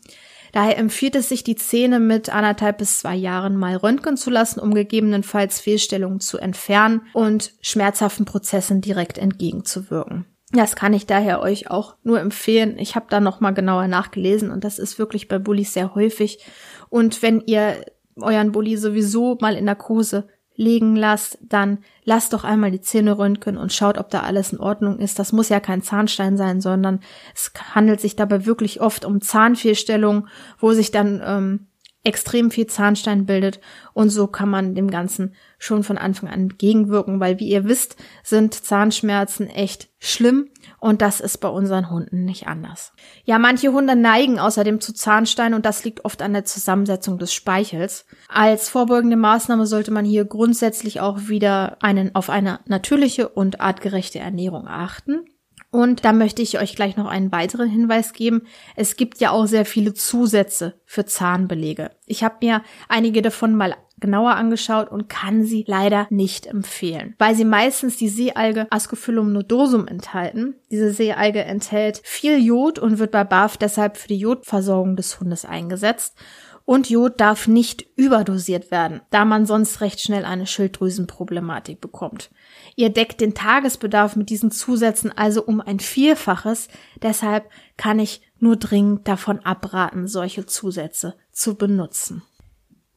Daher 0.53 0.79
empfiehlt 0.79 1.17
es 1.17 1.29
sich, 1.29 1.45
die 1.45 1.57
Zähne 1.57 2.01
mit 2.01 2.29
anderthalb 2.29 2.79
bis 2.79 3.01
zwei 3.01 3.15
Jahren 3.15 3.57
mal 3.57 3.77
röntgen 3.77 4.17
zu 4.17 4.31
lassen, 4.31 4.61
um 4.61 4.75
gegebenenfalls 4.75 5.61
Fehlstellungen 5.61 6.21
zu 6.21 6.39
entfernen 6.39 7.03
und 7.13 7.53
schmerzhaften 7.61 8.25
Prozessen 8.25 8.81
direkt 8.81 9.19
entgegenzuwirken. 9.19 10.27
Das 10.53 10.75
kann 10.75 10.93
ich 10.93 11.07
daher 11.07 11.41
euch 11.41 11.71
auch 11.71 11.95
nur 12.03 12.21
empfehlen. 12.21 12.77
Ich 12.79 12.97
habe 12.97 13.07
da 13.09 13.21
noch 13.21 13.41
mal 13.41 13.53
genauer 13.53 13.87
nachgelesen 13.87 14.51
und 14.51 14.65
das 14.65 14.81
ist 14.81 14.99
wirklich 14.99 15.29
bei 15.29 15.39
Bullies 15.39 15.75
sehr 15.75 15.95
häufig. 15.95 16.45
Und 16.89 17.23
wenn 17.23 17.41
ihr 17.41 17.85
euren 18.17 18.51
Bulli 18.53 18.77
sowieso 18.77 19.39
mal 19.41 19.55
in 19.55 19.65
Narkose 19.67 20.29
legen 20.61 20.95
lasst, 20.95 21.39
dann 21.41 21.79
lasst 22.05 22.35
doch 22.35 22.45
einmal 22.45 22.71
die 22.71 22.83
Zähne 22.83 23.17
röntgen 23.17 23.57
und 23.57 23.73
schaut, 23.73 23.97
ob 23.97 24.11
da 24.11 24.21
alles 24.21 24.53
in 24.53 24.61
Ordnung 24.61 24.99
ist. 24.99 25.19
Das 25.19 25.33
muss 25.33 25.49
ja 25.49 25.59
kein 25.59 25.81
Zahnstein 25.81 26.37
sein, 26.37 26.61
sondern 26.61 27.01
es 27.35 27.51
handelt 27.75 27.99
sich 27.99 28.15
dabei 28.15 28.45
wirklich 28.45 28.83
oft 28.83 29.07
um 29.07 29.23
Zahnfehlstellungen, 29.23 30.29
wo 30.59 30.73
sich 30.73 30.91
dann 30.91 31.23
ähm, 31.25 31.67
extrem 32.05 32.51
viel 32.51 32.67
Zahnstein 32.67 33.25
bildet 33.25 33.61
und 33.95 34.11
so 34.11 34.27
kann 34.27 34.51
man 34.51 34.75
dem 34.75 34.91
Ganzen 34.91 35.35
schon 35.59 35.83
von 35.83 35.97
Anfang 35.97 36.29
an 36.29 36.41
entgegenwirken, 36.41 37.21
weil 37.21 37.41
wie 37.41 37.49
ihr 37.49 37.65
wisst, 37.65 37.97
sind 38.23 38.53
Zahnschmerzen 38.53 39.49
echt 39.49 39.89
schlimm 39.99 40.51
und 40.81 41.03
das 41.03 41.21
ist 41.21 41.39
bei 41.39 41.49
unseren 41.49 41.91
Hunden 41.91 42.25
nicht 42.25 42.47
anders. 42.47 42.93
Ja, 43.25 43.39
manche 43.39 43.73
Hunde 43.73 43.95
neigen 43.95 44.39
außerdem 44.39 44.81
zu 44.81 44.95
Zahnstein 44.95 45.53
und 45.53 45.67
das 45.67 45.85
liegt 45.85 46.05
oft 46.07 46.23
an 46.23 46.33
der 46.33 46.47
Zusammensetzung 46.47 47.19
des 47.19 47.35
Speichels. 47.35 48.07
Als 48.29 48.71
vorbeugende 48.71 49.17
Maßnahme 49.17 49.67
sollte 49.67 49.91
man 49.91 50.07
hier 50.07 50.25
grundsätzlich 50.25 51.01
auch 51.01 51.29
wieder 51.29 51.77
einen 51.83 52.15
auf 52.15 52.31
eine 52.31 52.61
natürliche 52.65 53.29
und 53.29 53.61
artgerechte 53.61 54.19
Ernährung 54.19 54.67
achten. 54.67 55.27
Und 55.73 56.05
da 56.05 56.13
möchte 56.13 56.43
ich 56.43 56.59
euch 56.59 56.75
gleich 56.75 56.97
noch 56.97 57.07
einen 57.07 57.31
weiteren 57.31 57.69
Hinweis 57.69 58.13
geben. 58.13 58.43
Es 58.75 58.97
gibt 58.97 59.21
ja 59.21 59.31
auch 59.31 59.47
sehr 59.47 59.65
viele 59.65 59.95
Zusätze 59.95 60.81
für 60.85 61.05
Zahnbelege. 61.05 61.93
Ich 62.07 62.25
habe 62.25 62.37
mir 62.41 62.63
einige 62.89 63.23
davon 63.23 63.55
mal 63.55 63.77
genauer 64.01 64.37
angeschaut 64.37 64.91
und 64.91 65.09
kann 65.09 65.45
sie 65.45 65.65
leider 65.67 66.07
nicht 66.11 66.47
empfehlen, 66.47 67.15
weil 67.19 67.35
sie 67.35 67.45
meistens 67.45 67.97
die 67.97 68.09
Seealge 68.09 68.67
Ascophyllum 68.71 69.33
nodosum 69.33 69.87
enthalten. 69.87 70.55
Diese 70.71 70.93
Seealge 70.93 71.45
enthält 71.45 72.01
viel 72.05 72.39
Jod 72.39 72.79
und 72.79 72.99
wird 72.99 73.11
bei 73.11 73.25
BAF 73.25 73.57
deshalb 73.57 73.97
für 73.97 74.09
die 74.09 74.19
Jodversorgung 74.19 74.97
des 74.97 75.21
Hundes 75.21 75.45
eingesetzt. 75.45 76.17
Und 76.65 76.89
Jod 76.89 77.21
darf 77.21 77.49
nicht 77.49 77.85
überdosiert 77.97 78.71
werden, 78.71 79.01
da 79.11 79.25
man 79.25 79.45
sonst 79.45 79.81
recht 79.81 80.01
schnell 80.01 80.25
eine 80.25 80.47
Schilddrüsenproblematik 80.47 81.81
bekommt. 81.81 82.31
Ihr 82.77 82.91
deckt 82.91 83.21
den 83.21 83.35
Tagesbedarf 83.35 84.15
mit 84.15 84.31
diesen 84.31 84.53
Zusätzen 84.53 85.11
also 85.11 85.43
um 85.43 85.61
ein 85.61 85.81
Vielfaches, 85.81 86.69
deshalb 87.03 87.51
kann 87.77 87.99
ich 87.99 88.21
nur 88.39 88.57
dringend 88.57 89.09
davon 89.09 89.41
abraten, 89.41 90.07
solche 90.07 90.47
Zusätze 90.47 91.17
zu 91.33 91.57
benutzen. 91.57 92.23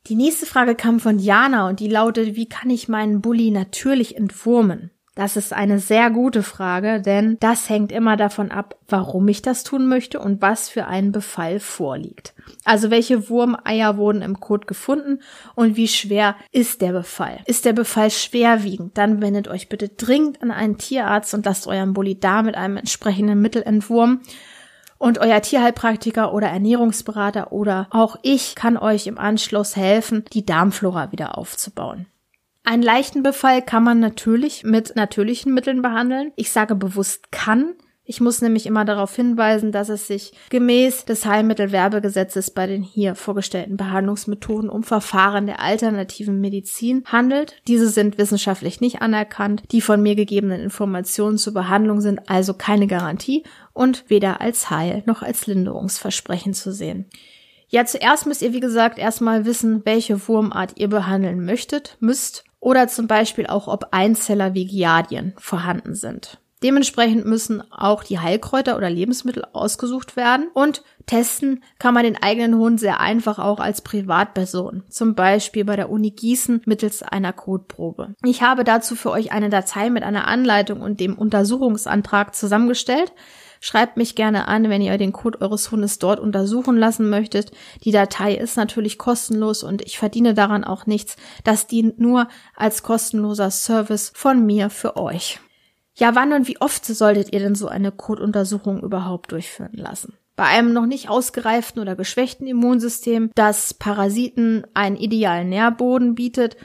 Die 0.07 0.15
nächste 0.15 0.45
Frage 0.45 0.75
kam 0.75 0.99
von 0.99 1.17
Jana 1.17 1.69
und 1.69 1.79
die 1.79 1.87
lautet, 1.87 2.35
wie 2.35 2.49
kann 2.49 2.69
ich 2.69 2.89
meinen 2.89 3.21
Bulli 3.21 3.51
natürlich 3.51 4.17
entwurmen? 4.17 4.91
Das 5.15 5.37
ist 5.37 5.53
eine 5.53 5.79
sehr 5.79 6.09
gute 6.09 6.43
Frage, 6.43 6.99
denn 6.99 7.37
das 7.39 7.69
hängt 7.69 7.91
immer 7.91 8.17
davon 8.17 8.51
ab, 8.51 8.75
warum 8.89 9.27
ich 9.29 9.41
das 9.43 9.63
tun 9.63 9.87
möchte 9.87 10.19
und 10.19 10.41
was 10.41 10.69
für 10.69 10.87
ein 10.87 11.11
Befall 11.13 11.59
vorliegt. 11.61 12.33
Also 12.65 12.89
welche 12.89 13.29
Wurmeier 13.29 13.95
wurden 13.95 14.23
im 14.23 14.41
Kot 14.41 14.67
gefunden 14.67 15.19
und 15.55 15.77
wie 15.77 15.87
schwer 15.87 16.35
ist 16.51 16.81
der 16.81 16.91
Befall? 16.91 17.39
Ist 17.45 17.63
der 17.63 17.73
Befall 17.73 18.09
schwerwiegend? 18.09 18.97
Dann 18.97 19.21
wendet 19.21 19.47
euch 19.47 19.69
bitte 19.69 19.87
dringend 19.87 20.41
an 20.41 20.51
einen 20.51 20.79
Tierarzt 20.79 21.33
und 21.33 21.45
lasst 21.45 21.67
euren 21.67 21.93
Bulli 21.93 22.19
da 22.19 22.41
mit 22.41 22.55
einem 22.55 22.75
entsprechenden 22.75 23.39
Mittel 23.39 23.61
entwurmen. 23.61 24.21
Und 25.03 25.17
euer 25.17 25.41
Tierheilpraktiker 25.41 26.33
oder 26.33 26.47
Ernährungsberater 26.47 27.51
oder 27.51 27.87
auch 27.89 28.15
ich 28.21 28.55
kann 28.55 28.77
euch 28.77 29.05
im 29.05 29.17
Anschluss 29.17 29.75
helfen, 29.75 30.23
die 30.31 30.45
Darmflora 30.45 31.11
wieder 31.11 31.37
aufzubauen. 31.37 32.05
Einen 32.63 32.83
leichten 32.83 33.21
Befall 33.21 33.61
kann 33.61 33.83
man 33.83 33.99
natürlich 33.99 34.63
mit 34.63 34.95
natürlichen 34.95 35.53
Mitteln 35.53 35.81
behandeln. 35.81 36.31
Ich 36.37 36.53
sage 36.53 36.75
bewusst 36.75 37.33
kann. 37.33 37.73
Ich 38.05 38.19
muss 38.19 38.41
nämlich 38.41 38.65
immer 38.65 38.83
darauf 38.83 39.15
hinweisen, 39.15 39.71
dass 39.71 39.87
es 39.87 40.07
sich 40.07 40.33
gemäß 40.49 41.05
des 41.05 41.25
Heilmittelwerbegesetzes 41.25 42.51
bei 42.51 42.67
den 42.67 42.83
hier 42.83 43.15
vorgestellten 43.15 43.77
Behandlungsmethoden 43.77 44.69
um 44.69 44.83
Verfahren 44.83 45.47
der 45.47 45.61
alternativen 45.61 46.41
Medizin 46.41 47.03
handelt. 47.05 47.55
Diese 47.67 47.87
sind 47.87 48.17
wissenschaftlich 48.17 48.81
nicht 48.81 49.01
anerkannt. 49.01 49.63
Die 49.71 49.79
von 49.79 50.01
mir 50.01 50.15
gegebenen 50.15 50.59
Informationen 50.59 51.37
zur 51.37 51.53
Behandlung 51.53 52.01
sind 52.01 52.29
also 52.29 52.53
keine 52.53 52.87
Garantie 52.87 53.43
und 53.73 54.09
weder 54.09 54.41
als 54.41 54.69
Heil 54.69 55.03
noch 55.05 55.21
als 55.21 55.47
Linderungsversprechen 55.47 56.53
zu 56.53 56.71
sehen. 56.71 57.09
Ja, 57.67 57.85
zuerst 57.85 58.27
müsst 58.27 58.43
ihr, 58.43 58.53
wie 58.53 58.59
gesagt, 58.59 58.99
erstmal 58.99 59.45
wissen, 59.45 59.81
welche 59.83 60.27
Wurmart 60.27 60.73
ihr 60.75 60.89
behandeln 60.89 61.43
möchtet, 61.43 61.97
müsst 61.99 62.43
oder 62.59 62.87
zum 62.87 63.07
Beispiel 63.07 63.47
auch, 63.47 63.67
ob 63.67 63.87
Einzeller 63.91 64.53
wie 64.53 64.65
Giardien 64.65 65.33
vorhanden 65.37 65.95
sind. 65.95 66.39
Dementsprechend 66.63 67.25
müssen 67.25 67.61
auch 67.71 68.05
die 68.05 68.19
Heilkräuter 68.19 68.77
oder 68.77 68.89
Lebensmittel 68.89 69.43
ausgesucht 69.51 70.15
werden 70.15 70.47
und 70.53 70.81
testen 71.05 71.61
kann 71.77 71.93
man 71.93 72.03
den 72.03 72.15
eigenen 72.15 72.55
Hund 72.55 72.79
sehr 72.79 73.01
einfach 73.01 73.37
auch 73.37 73.59
als 73.59 73.81
Privatperson, 73.81 74.83
zum 74.87 75.13
Beispiel 75.13 75.65
bei 75.65 75.75
der 75.75 75.89
Uni 75.89 76.11
Gießen 76.11 76.61
mittels 76.65 77.03
einer 77.03 77.33
Kotprobe. 77.33 78.15
Ich 78.23 78.41
habe 78.41 78.63
dazu 78.63 78.95
für 78.95 79.11
euch 79.11 79.33
eine 79.33 79.49
Datei 79.49 79.89
mit 79.89 80.03
einer 80.03 80.25
Anleitung 80.25 80.79
und 80.79 81.01
dem 81.01 81.17
Untersuchungsantrag 81.17 82.33
zusammengestellt. 82.33 83.11
Schreibt 83.65 83.95
mich 83.95 84.15
gerne 84.15 84.49
an, 84.49 84.69
wenn 84.69 84.81
ihr 84.81 84.97
den 84.97 85.13
Code 85.13 85.39
eures 85.39 85.71
Hundes 85.71 85.97
dort 85.97 86.19
untersuchen 86.19 86.75
lassen 86.75 87.09
möchtet. 87.09 87.53
Die 87.85 87.93
Datei 87.93 88.35
ist 88.35 88.57
natürlich 88.57 88.97
kostenlos 88.97 89.63
und 89.63 89.81
ich 89.83 89.97
verdiene 89.97 90.33
daran 90.33 90.65
auch 90.65 90.85
nichts. 90.85 91.15
Das 91.45 91.65
dient 91.65 91.97
nur 91.97 92.27
als 92.57 92.83
kostenloser 92.83 93.51
Service 93.51 94.11
von 94.13 94.45
mir 94.45 94.69
für 94.69 94.97
euch. 94.97 95.39
Ja, 95.95 96.13
wann 96.13 96.33
und 96.33 96.49
wie 96.49 96.59
oft 96.59 96.83
solltet 96.83 97.31
ihr 97.31 97.39
denn 97.39 97.55
so 97.55 97.69
eine 97.69 97.93
Kotuntersuchung 97.93 98.83
überhaupt 98.83 99.31
durchführen 99.31 99.77
lassen? 99.77 100.17
Bei 100.35 100.43
einem 100.43 100.73
noch 100.73 100.85
nicht 100.85 101.09
ausgereiften 101.09 101.81
oder 101.81 101.95
geschwächten 101.95 102.47
Immunsystem, 102.47 103.31
das 103.33 103.73
Parasiten 103.73 104.67
einen 104.73 104.97
idealen 104.97 105.47
Nährboden 105.47 106.15
bietet, 106.15 106.57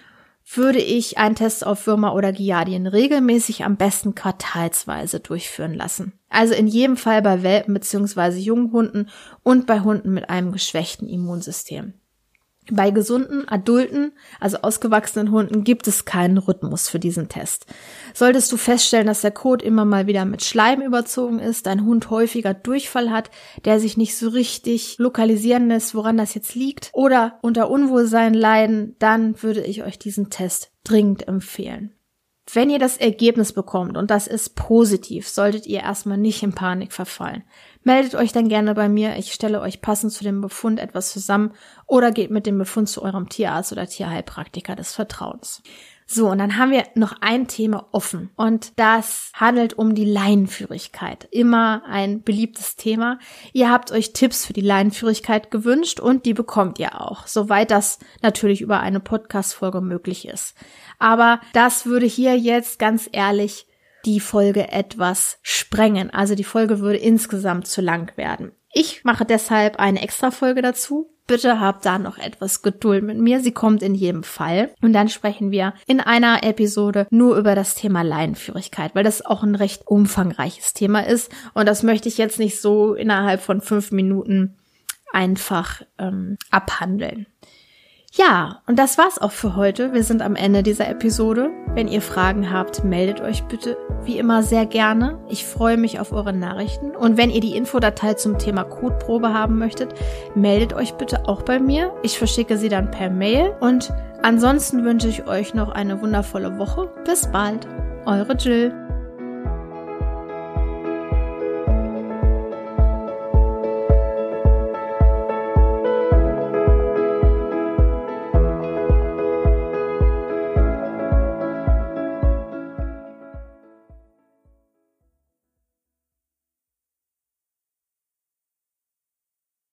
würde 0.56 0.78
ich 0.78 1.18
einen 1.18 1.34
Test 1.34 1.66
auf 1.66 1.86
Würmer 1.86 2.14
oder 2.14 2.32
Giardien 2.32 2.86
regelmäßig 2.86 3.64
am 3.64 3.76
besten 3.76 4.14
quartalsweise 4.14 5.20
durchführen 5.20 5.74
lassen. 5.74 6.12
Also 6.28 6.54
in 6.54 6.66
jedem 6.66 6.96
Fall 6.96 7.22
bei 7.22 7.42
Welpen 7.42 7.74
bzw. 7.74 8.38
jungen 8.38 8.72
Hunden 8.72 9.08
und 9.42 9.66
bei 9.66 9.80
Hunden 9.80 10.14
mit 10.14 10.30
einem 10.30 10.52
geschwächten 10.52 11.08
Immunsystem. 11.08 11.94
Bei 12.70 12.90
gesunden, 12.90 13.48
adulten, 13.48 14.12
also 14.40 14.58
ausgewachsenen 14.58 15.30
Hunden 15.30 15.64
gibt 15.64 15.88
es 15.88 16.04
keinen 16.04 16.36
Rhythmus 16.36 16.88
für 16.88 16.98
diesen 16.98 17.28
Test. 17.28 17.66
Solltest 18.12 18.52
du 18.52 18.58
feststellen, 18.58 19.06
dass 19.06 19.22
der 19.22 19.30
Kot 19.30 19.62
immer 19.62 19.86
mal 19.86 20.06
wieder 20.06 20.26
mit 20.26 20.42
Schleim 20.44 20.82
überzogen 20.82 21.38
ist, 21.38 21.66
dein 21.66 21.84
Hund 21.84 22.10
häufiger 22.10 22.52
Durchfall 22.52 23.10
hat, 23.10 23.30
der 23.64 23.80
sich 23.80 23.96
nicht 23.96 24.16
so 24.18 24.28
richtig 24.28 24.98
lokalisieren 24.98 25.68
lässt, 25.68 25.94
woran 25.94 26.18
das 26.18 26.34
jetzt 26.34 26.54
liegt, 26.54 26.90
oder 26.92 27.38
unter 27.40 27.70
Unwohlsein 27.70 28.34
leiden, 28.34 28.96
dann 28.98 29.42
würde 29.42 29.62
ich 29.62 29.82
euch 29.82 29.98
diesen 29.98 30.28
Test 30.28 30.70
dringend 30.84 31.26
empfehlen. 31.26 31.94
Wenn 32.52 32.70
ihr 32.70 32.78
das 32.78 32.96
Ergebnis 32.96 33.52
bekommt 33.52 33.96
und 33.96 34.10
das 34.10 34.26
ist 34.26 34.56
positiv, 34.56 35.28
solltet 35.28 35.66
ihr 35.66 35.80
erstmal 35.80 36.16
nicht 36.16 36.42
in 36.42 36.54
Panik 36.54 36.92
verfallen. 36.94 37.44
Meldet 37.84 38.14
euch 38.14 38.32
dann 38.32 38.48
gerne 38.48 38.74
bei 38.74 38.88
mir. 38.88 39.16
Ich 39.16 39.32
stelle 39.32 39.60
euch 39.60 39.80
passend 39.80 40.12
zu 40.12 40.24
dem 40.24 40.40
Befund 40.40 40.80
etwas 40.80 41.12
zusammen 41.12 41.52
oder 41.86 42.10
geht 42.10 42.30
mit 42.30 42.46
dem 42.46 42.58
Befund 42.58 42.88
zu 42.88 43.02
eurem 43.02 43.28
Tierarzt 43.28 43.72
oder 43.72 43.86
Tierheilpraktiker 43.86 44.76
des 44.76 44.94
Vertrauens. 44.94 45.62
So, 46.10 46.30
und 46.30 46.38
dann 46.38 46.56
haben 46.56 46.70
wir 46.70 46.84
noch 46.94 47.16
ein 47.20 47.48
Thema 47.48 47.86
offen. 47.92 48.30
Und 48.34 48.72
das 48.76 49.30
handelt 49.34 49.74
um 49.74 49.94
die 49.94 50.06
Leinenführigkeit. 50.06 51.28
Immer 51.30 51.82
ein 51.86 52.22
beliebtes 52.22 52.76
Thema. 52.76 53.18
Ihr 53.52 53.70
habt 53.70 53.92
euch 53.92 54.14
Tipps 54.14 54.46
für 54.46 54.54
die 54.54 54.62
Leinenführigkeit 54.62 55.50
gewünscht 55.50 56.00
und 56.00 56.24
die 56.24 56.32
bekommt 56.32 56.78
ihr 56.78 56.98
auch. 56.98 57.26
Soweit 57.26 57.70
das 57.70 57.98
natürlich 58.22 58.62
über 58.62 58.80
eine 58.80 59.00
Podcast-Folge 59.00 59.82
möglich 59.82 60.26
ist. 60.26 60.54
Aber 60.98 61.40
das 61.52 61.84
würde 61.84 62.06
hier 62.06 62.38
jetzt 62.38 62.78
ganz 62.78 63.06
ehrlich 63.12 63.67
die 64.04 64.20
Folge 64.20 64.70
etwas 64.70 65.38
sprengen. 65.42 66.10
Also 66.10 66.34
die 66.34 66.44
Folge 66.44 66.80
würde 66.80 66.98
insgesamt 66.98 67.66
zu 67.66 67.80
lang 67.80 68.16
werden. 68.16 68.52
Ich 68.72 69.04
mache 69.04 69.24
deshalb 69.24 69.76
eine 69.78 70.02
extra 70.02 70.30
Folge 70.30 70.62
dazu. 70.62 71.10
Bitte 71.26 71.60
habt 71.60 71.84
da 71.84 71.98
noch 71.98 72.16
etwas 72.16 72.62
Geduld 72.62 73.04
mit 73.04 73.18
mir. 73.18 73.40
Sie 73.40 73.52
kommt 73.52 73.82
in 73.82 73.94
jedem 73.94 74.22
Fall. 74.22 74.70
Und 74.80 74.94
dann 74.94 75.10
sprechen 75.10 75.50
wir 75.50 75.74
in 75.86 76.00
einer 76.00 76.42
Episode 76.42 77.06
nur 77.10 77.36
über 77.36 77.54
das 77.54 77.74
Thema 77.74 78.02
Leinenführigkeit, 78.02 78.94
weil 78.94 79.04
das 79.04 79.24
auch 79.24 79.42
ein 79.42 79.54
recht 79.54 79.86
umfangreiches 79.86 80.72
Thema 80.72 81.00
ist. 81.00 81.30
Und 81.52 81.66
das 81.66 81.82
möchte 81.82 82.08
ich 82.08 82.16
jetzt 82.16 82.38
nicht 82.38 82.60
so 82.60 82.94
innerhalb 82.94 83.42
von 83.42 83.60
fünf 83.60 83.90
Minuten 83.92 84.56
einfach 85.12 85.82
ähm, 85.98 86.38
abhandeln. 86.50 87.26
Ja, 88.12 88.62
und 88.66 88.78
das 88.78 88.96
war's 88.96 89.18
auch 89.18 89.32
für 89.32 89.54
heute. 89.54 89.92
Wir 89.92 90.02
sind 90.02 90.22
am 90.22 90.34
Ende 90.34 90.62
dieser 90.62 90.88
Episode. 90.88 91.50
Wenn 91.78 91.86
ihr 91.86 92.02
Fragen 92.02 92.52
habt, 92.52 92.82
meldet 92.82 93.20
euch 93.20 93.44
bitte 93.44 93.76
wie 94.02 94.18
immer 94.18 94.42
sehr 94.42 94.66
gerne. 94.66 95.16
Ich 95.28 95.46
freue 95.46 95.76
mich 95.76 96.00
auf 96.00 96.12
eure 96.12 96.32
Nachrichten. 96.32 96.90
Und 96.90 97.16
wenn 97.16 97.30
ihr 97.30 97.40
die 97.40 97.56
Infodatei 97.56 98.14
zum 98.14 98.36
Thema 98.36 98.64
Codeprobe 98.64 99.32
haben 99.32 99.60
möchtet, 99.60 99.94
meldet 100.34 100.72
euch 100.72 100.94
bitte 100.94 101.28
auch 101.28 101.42
bei 101.42 101.60
mir. 101.60 101.94
Ich 102.02 102.18
verschicke 102.18 102.58
sie 102.58 102.68
dann 102.68 102.90
per 102.90 103.10
Mail. 103.10 103.54
Und 103.60 103.92
ansonsten 104.22 104.84
wünsche 104.84 105.06
ich 105.06 105.28
euch 105.28 105.54
noch 105.54 105.68
eine 105.68 106.02
wundervolle 106.02 106.58
Woche. 106.58 106.90
Bis 107.04 107.30
bald. 107.30 107.68
Eure 108.06 108.34
Jill. 108.34 108.87